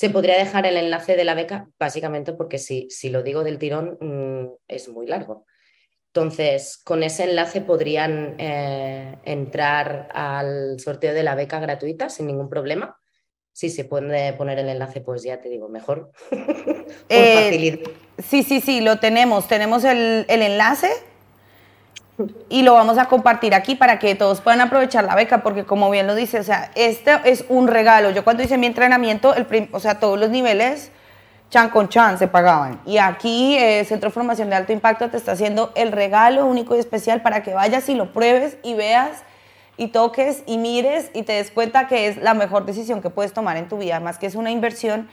Se 0.00 0.08
podría 0.08 0.38
dejar 0.38 0.64
el 0.64 0.78
enlace 0.78 1.14
de 1.14 1.24
la 1.24 1.34
beca, 1.34 1.68
básicamente 1.78 2.32
porque 2.32 2.56
si, 2.56 2.88
si 2.88 3.10
lo 3.10 3.22
digo 3.22 3.44
del 3.44 3.58
tirón 3.58 3.98
mm, 4.00 4.46
es 4.66 4.88
muy 4.88 5.06
largo. 5.06 5.44
Entonces, 6.06 6.80
con 6.82 7.02
ese 7.02 7.24
enlace 7.24 7.60
podrían 7.60 8.34
eh, 8.38 9.18
entrar 9.24 10.08
al 10.14 10.80
sorteo 10.80 11.12
de 11.12 11.22
la 11.22 11.34
beca 11.34 11.60
gratuita 11.60 12.08
sin 12.08 12.28
ningún 12.28 12.48
problema 12.48 12.98
si 13.52 13.68
se 13.68 13.84
puede 13.84 14.32
poner 14.32 14.58
el 14.58 14.70
enlace, 14.70 15.02
pues 15.02 15.22
ya 15.22 15.38
te 15.38 15.50
digo, 15.50 15.68
mejor. 15.68 16.12
eh, 17.10 17.82
sí, 18.16 18.42
sí, 18.42 18.62
sí, 18.62 18.80
lo 18.80 18.98
tenemos. 19.00 19.48
Tenemos 19.48 19.84
el, 19.84 20.24
el, 20.28 20.40
enlace 20.40 20.88
y 22.48 22.62
lo 22.62 22.74
vamos 22.74 22.98
a 22.98 23.06
compartir 23.06 23.54
aquí 23.54 23.74
para 23.74 23.98
que 23.98 24.14
todos 24.14 24.40
puedan 24.40 24.60
aprovechar 24.60 25.04
la 25.04 25.14
beca, 25.14 25.42
porque 25.42 25.64
como 25.64 25.90
bien 25.90 26.06
lo 26.06 26.14
dice, 26.14 26.40
o 26.40 26.42
sea, 26.42 26.70
este 26.74 27.12
es 27.24 27.44
un 27.48 27.68
regalo. 27.68 28.10
Yo 28.10 28.24
cuando 28.24 28.42
hice 28.42 28.58
mi 28.58 28.66
entrenamiento, 28.66 29.34
el 29.34 29.68
o 29.72 29.80
sea, 29.80 30.00
todos 30.00 30.18
los 30.18 30.30
niveles, 30.30 30.90
chan 31.50 31.70
con 31.70 31.88
chan, 31.88 32.18
se 32.18 32.28
pagaban. 32.28 32.80
Y 32.86 32.98
aquí 32.98 33.56
eh, 33.58 33.84
Centro 33.84 34.10
de 34.10 34.14
Formación 34.14 34.50
de 34.50 34.56
Alto 34.56 34.72
Impacto 34.72 35.10
te 35.10 35.16
está 35.16 35.32
haciendo 35.32 35.72
el 35.74 35.92
regalo 35.92 36.46
único 36.46 36.76
y 36.76 36.78
especial 36.78 37.22
para 37.22 37.42
que 37.42 37.54
vayas 37.54 37.88
y 37.88 37.94
lo 37.94 38.12
pruebes 38.12 38.56
y 38.62 38.74
veas 38.74 39.22
y 39.76 39.88
toques 39.88 40.42
y 40.46 40.58
mires 40.58 41.10
y 41.14 41.22
te 41.22 41.32
des 41.32 41.50
cuenta 41.50 41.88
que 41.88 42.06
es 42.06 42.18
la 42.18 42.34
mejor 42.34 42.66
decisión 42.66 43.00
que 43.00 43.10
puedes 43.10 43.32
tomar 43.32 43.56
en 43.56 43.68
tu 43.68 43.78
vida, 43.78 43.98
más 43.98 44.18
que 44.18 44.26
es 44.26 44.34
una 44.34 44.50
inversión 44.50 45.08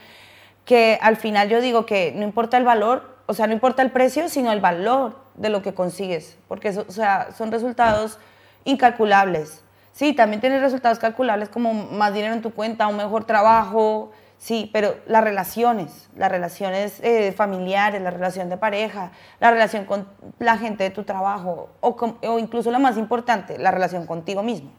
que 0.64 0.98
al 1.00 1.16
final 1.16 1.48
yo 1.48 1.62
digo 1.62 1.86
que 1.86 2.12
no 2.14 2.22
importa 2.24 2.58
el 2.58 2.64
valor, 2.64 3.16
o 3.24 3.32
sea, 3.32 3.46
no 3.46 3.54
importa 3.54 3.82
el 3.82 3.90
precio, 3.90 4.28
sino 4.28 4.52
el 4.52 4.60
valor 4.60 5.16
de 5.38 5.48
lo 5.48 5.62
que 5.62 5.74
consigues, 5.74 6.36
porque 6.48 6.70
o 6.70 6.90
sea, 6.90 7.28
son 7.36 7.50
resultados 7.52 8.18
incalculables. 8.64 9.62
Sí, 9.92 10.12
también 10.12 10.40
tienes 10.40 10.60
resultados 10.60 10.98
calculables 10.98 11.48
como 11.48 11.74
más 11.74 12.14
dinero 12.14 12.34
en 12.34 12.42
tu 12.42 12.52
cuenta, 12.52 12.86
un 12.86 12.96
mejor 12.96 13.24
trabajo, 13.24 14.12
Sí, 14.38 14.70
pero 14.72 14.94
las 15.06 15.24
relaciones, 15.24 16.08
las 16.16 16.30
relaciones 16.30 17.00
eh, 17.00 17.32
familiares, 17.32 18.00
la 18.00 18.10
relación 18.10 18.48
de 18.48 18.56
pareja, 18.56 19.10
la 19.40 19.50
relación 19.50 19.84
con 19.84 20.06
la 20.38 20.56
gente 20.56 20.84
de 20.84 20.90
tu 20.90 21.02
trabajo 21.02 21.70
o, 21.80 22.38
incluso 22.38 22.70
lo 22.70 22.78
más 22.78 22.96
importante, 22.96 23.58
la 23.58 23.72
relación 23.72 24.06
contigo 24.06 24.44
mismo. 24.44 24.70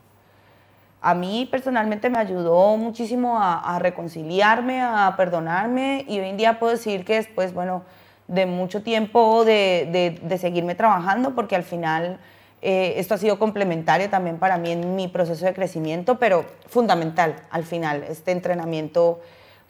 A 1.01 1.13
mí 1.13 1.47
personalmente 1.51 2.09
me 2.09 2.19
ayudó 2.19 2.77
muchísimo 2.77 3.37
a, 3.41 3.77
reconciliarme, 3.79 4.81
a 4.81 5.13
perdonarme 5.17 6.05
y 6.07 6.19
hoy 6.19 6.29
en 6.29 6.37
día 6.37 6.59
puedo 6.59 6.71
decir 6.71 7.03
que 7.03 7.15
después, 7.15 7.53
bueno, 7.53 7.83
de 8.29 8.45
mucho 8.45 8.81
tiempo 8.81 9.43
de, 9.43 10.37
seguirme 10.39 10.75
trabajando, 10.75 11.35
porque 11.35 11.57
al 11.57 11.63
final 11.63 12.19
eh, 12.61 12.93
esto 12.95 13.15
ha 13.15 13.17
sido 13.17 13.37
complementario 13.37 14.09
también 14.09 14.37
para 14.37 14.57
mí 14.57 14.71
en 14.71 14.95
mi 14.95 15.09
proceso 15.09 15.45
de 15.45 15.53
crecimiento, 15.53 16.17
pero 16.17 16.45
fundamental 16.67 17.35
al 17.51 17.65
final, 17.65 18.05
este 18.07 18.31
entrenamiento 18.31 19.19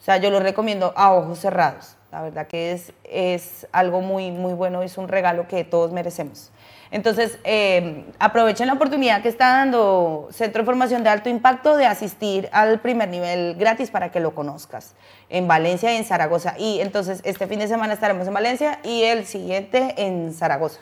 o 0.00 0.02
sea, 0.02 0.16
yo 0.16 0.30
lo 0.30 0.40
recomiendo 0.40 0.94
a 0.96 1.12
ojos 1.12 1.40
cerrados. 1.40 1.94
La 2.10 2.22
verdad 2.22 2.46
que 2.46 2.72
es, 2.72 2.92
es 3.04 3.66
algo 3.70 4.00
muy, 4.00 4.30
muy 4.30 4.54
bueno, 4.54 4.82
es 4.82 4.96
un 4.96 5.08
regalo 5.08 5.46
que 5.46 5.62
todos 5.62 5.92
merecemos. 5.92 6.50
Entonces, 6.92 7.38
eh, 7.44 8.04
aprovechen 8.18 8.66
la 8.66 8.72
oportunidad 8.72 9.22
que 9.22 9.28
está 9.28 9.50
dando 9.50 10.28
Centro 10.32 10.62
de 10.62 10.66
Formación 10.66 11.04
de 11.04 11.10
Alto 11.10 11.28
Impacto 11.28 11.76
de 11.76 11.86
asistir 11.86 12.48
al 12.52 12.80
primer 12.80 13.08
nivel 13.08 13.54
gratis 13.54 13.90
para 13.90 14.10
que 14.10 14.18
lo 14.18 14.34
conozcas 14.34 14.94
en 15.28 15.46
Valencia 15.46 15.92
y 15.92 15.96
en 15.96 16.04
Zaragoza. 16.04 16.54
Y 16.58 16.80
entonces, 16.80 17.20
este 17.24 17.46
fin 17.46 17.60
de 17.60 17.68
semana 17.68 17.94
estaremos 17.94 18.26
en 18.26 18.34
Valencia 18.34 18.80
y 18.82 19.02
el 19.04 19.24
siguiente 19.26 19.94
en 19.98 20.34
Zaragoza. 20.34 20.80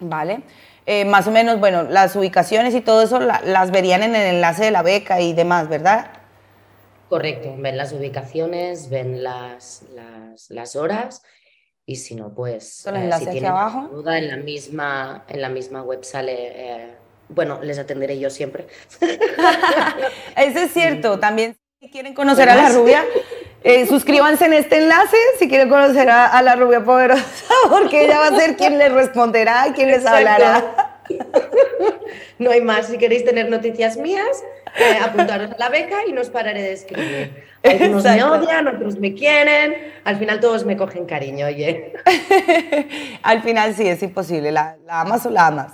¿Vale? 0.00 0.42
Eh, 0.86 1.04
más 1.04 1.26
o 1.26 1.30
menos, 1.30 1.60
bueno, 1.60 1.82
las 1.82 2.16
ubicaciones 2.16 2.74
y 2.74 2.80
todo 2.80 3.02
eso 3.02 3.20
las 3.20 3.70
verían 3.70 4.02
en 4.02 4.14
el 4.14 4.36
enlace 4.36 4.64
de 4.64 4.70
la 4.70 4.82
beca 4.82 5.20
y 5.20 5.34
demás, 5.34 5.68
¿verdad? 5.68 6.06
Correcto, 7.08 7.54
ven 7.58 7.76
las 7.76 7.92
ubicaciones, 7.92 8.90
ven 8.90 9.22
las, 9.22 9.82
las, 10.50 10.76
horas 10.76 11.22
y 11.88 11.96
si 11.96 12.14
no, 12.14 12.28
pues 12.28 12.86
eh, 12.86 13.10
si 13.18 13.26
tienen 13.30 13.50
abajo. 13.50 13.88
duda 13.90 14.18
en 14.18 14.28
la 14.28 14.36
misma, 14.36 15.24
en 15.26 15.40
la 15.40 15.48
misma 15.48 15.82
web 15.82 16.04
sale, 16.04 16.34
eh, 16.36 16.88
bueno, 17.30 17.60
les 17.62 17.78
atenderé 17.78 18.18
yo 18.18 18.28
siempre. 18.28 18.66
Eso 20.36 20.58
es 20.58 20.70
cierto, 20.70 21.18
también 21.18 21.56
si 21.80 21.88
quieren 21.88 22.12
conocer 22.12 22.50
a 22.50 22.56
la 22.56 22.68
rubia, 22.68 23.06
eh, 23.64 23.86
suscríbanse 23.86 24.44
en 24.44 24.52
este 24.52 24.76
enlace 24.76 25.16
si 25.38 25.48
quieren 25.48 25.70
conocer 25.70 26.10
a, 26.10 26.42
la 26.42 26.56
rubia 26.56 26.84
poderosa, 26.84 27.24
porque 27.70 28.04
ella 28.04 28.18
va 28.18 28.26
a 28.26 28.38
ser 28.38 28.58
quien 28.58 28.76
les 28.76 28.92
responderá 28.92 29.68
y 29.68 29.72
quien 29.72 29.88
les 29.88 30.04
hablará. 30.04 31.00
No 32.38 32.50
hay 32.50 32.60
más. 32.60 32.86
Si 32.86 32.98
queréis 32.98 33.24
tener 33.24 33.50
noticias 33.50 33.96
mías, 33.96 34.44
eh, 34.78 34.98
apuntaros 35.02 35.50
a 35.50 35.58
la 35.58 35.68
beca 35.68 35.96
y 36.06 36.12
no 36.12 36.20
os 36.20 36.30
pararé 36.30 36.62
de 36.62 36.72
escribir. 36.72 37.44
Algunos 37.64 38.04
me 38.04 38.22
odian, 38.22 38.68
otros 38.68 38.98
me 38.98 39.14
quieren. 39.14 39.74
Al 40.04 40.16
final 40.16 40.40
todos 40.40 40.64
me 40.64 40.76
cogen 40.76 41.06
cariño, 41.06 41.46
oye. 41.46 41.94
Al 43.22 43.42
final 43.42 43.74
sí, 43.74 43.88
es 43.88 44.02
imposible. 44.02 44.52
La, 44.52 44.76
amas 44.88 45.26
o 45.26 45.30
la 45.30 45.48
amas. 45.48 45.72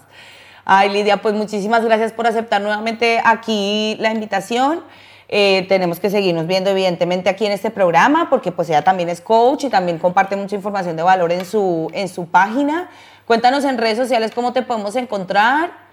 Ay, 0.64 0.88
Lidia, 0.88 1.18
pues 1.18 1.34
muchísimas 1.34 1.84
gracias 1.84 2.12
por 2.12 2.26
aceptar 2.26 2.62
nuevamente 2.62 3.20
aquí 3.22 3.96
la 4.00 4.10
invitación. 4.10 4.82
Eh, 5.28 5.66
tenemos 5.68 6.00
que 6.00 6.10
seguirnos 6.10 6.46
viendo 6.46 6.70
evidentemente 6.70 7.28
aquí 7.28 7.44
en 7.44 7.52
este 7.52 7.70
programa 7.70 8.28
porque 8.30 8.52
pues 8.52 8.68
ella 8.68 8.82
también 8.82 9.08
es 9.08 9.20
coach 9.20 9.64
y 9.64 9.68
también 9.70 9.98
comparte 9.98 10.36
mucha 10.36 10.54
información 10.54 10.96
de 10.96 11.02
valor 11.02 11.32
en 11.32 11.44
su, 11.44 11.90
en 11.92 12.08
su 12.08 12.26
página. 12.28 12.88
Cuéntanos 13.26 13.64
en 13.64 13.76
redes 13.76 13.98
sociales 13.98 14.32
cómo 14.34 14.52
te 14.52 14.62
podemos 14.62 14.96
encontrar. 14.96 15.83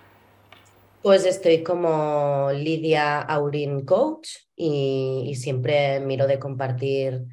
Pues 1.02 1.26
estoy 1.26 1.64
como 1.64 2.52
Lidia 2.54 3.22
Aurin 3.22 3.86
Coach 3.86 4.30
y, 4.56 5.34
siempre 5.36 6.00
miro 6.00 6.28
de 6.28 6.38
compartir, 6.38 7.26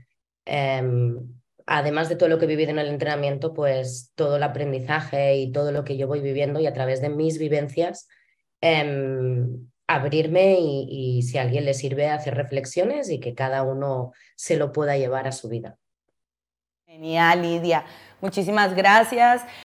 em, 0.46 1.18
además 1.66 2.08
de 2.08 2.16
todo 2.16 2.30
lo 2.30 2.38
que 2.38 2.46
he 2.46 2.48
vivido 2.48 2.70
en 2.70 2.78
el 2.78 2.88
entrenamiento, 2.88 3.52
pues 3.52 4.12
todo 4.14 4.36
el 4.36 4.42
aprendizaje 4.42 5.36
y 5.36 5.52
todo 5.52 5.70
lo 5.70 5.84
que 5.84 5.98
yo 5.98 6.06
voy 6.06 6.20
viviendo 6.20 6.60
y 6.60 6.66
a 6.66 6.72
través 6.72 7.02
de 7.02 7.10
mis 7.10 7.38
vivencias, 7.38 8.08
em, 8.62 9.68
abrirme 9.86 10.58
y, 10.60 11.18
y 11.18 11.22
si 11.22 11.36
a 11.36 11.42
alguien 11.42 11.66
le 11.66 11.74
sirve 11.74 12.08
hacer 12.08 12.34
reflexiones 12.34 13.10
y 13.10 13.20
que 13.20 13.34
cada 13.34 13.62
uno 13.62 14.12
se 14.34 14.56
lo 14.56 14.72
pueda 14.72 14.96
llevar 14.96 15.26
a 15.28 15.32
su 15.32 15.48
vida. 15.50 15.78
Genial, 16.86 17.42
Lidia. 17.42 17.84
Muchísimas 18.22 18.74
gracias. 18.74 19.42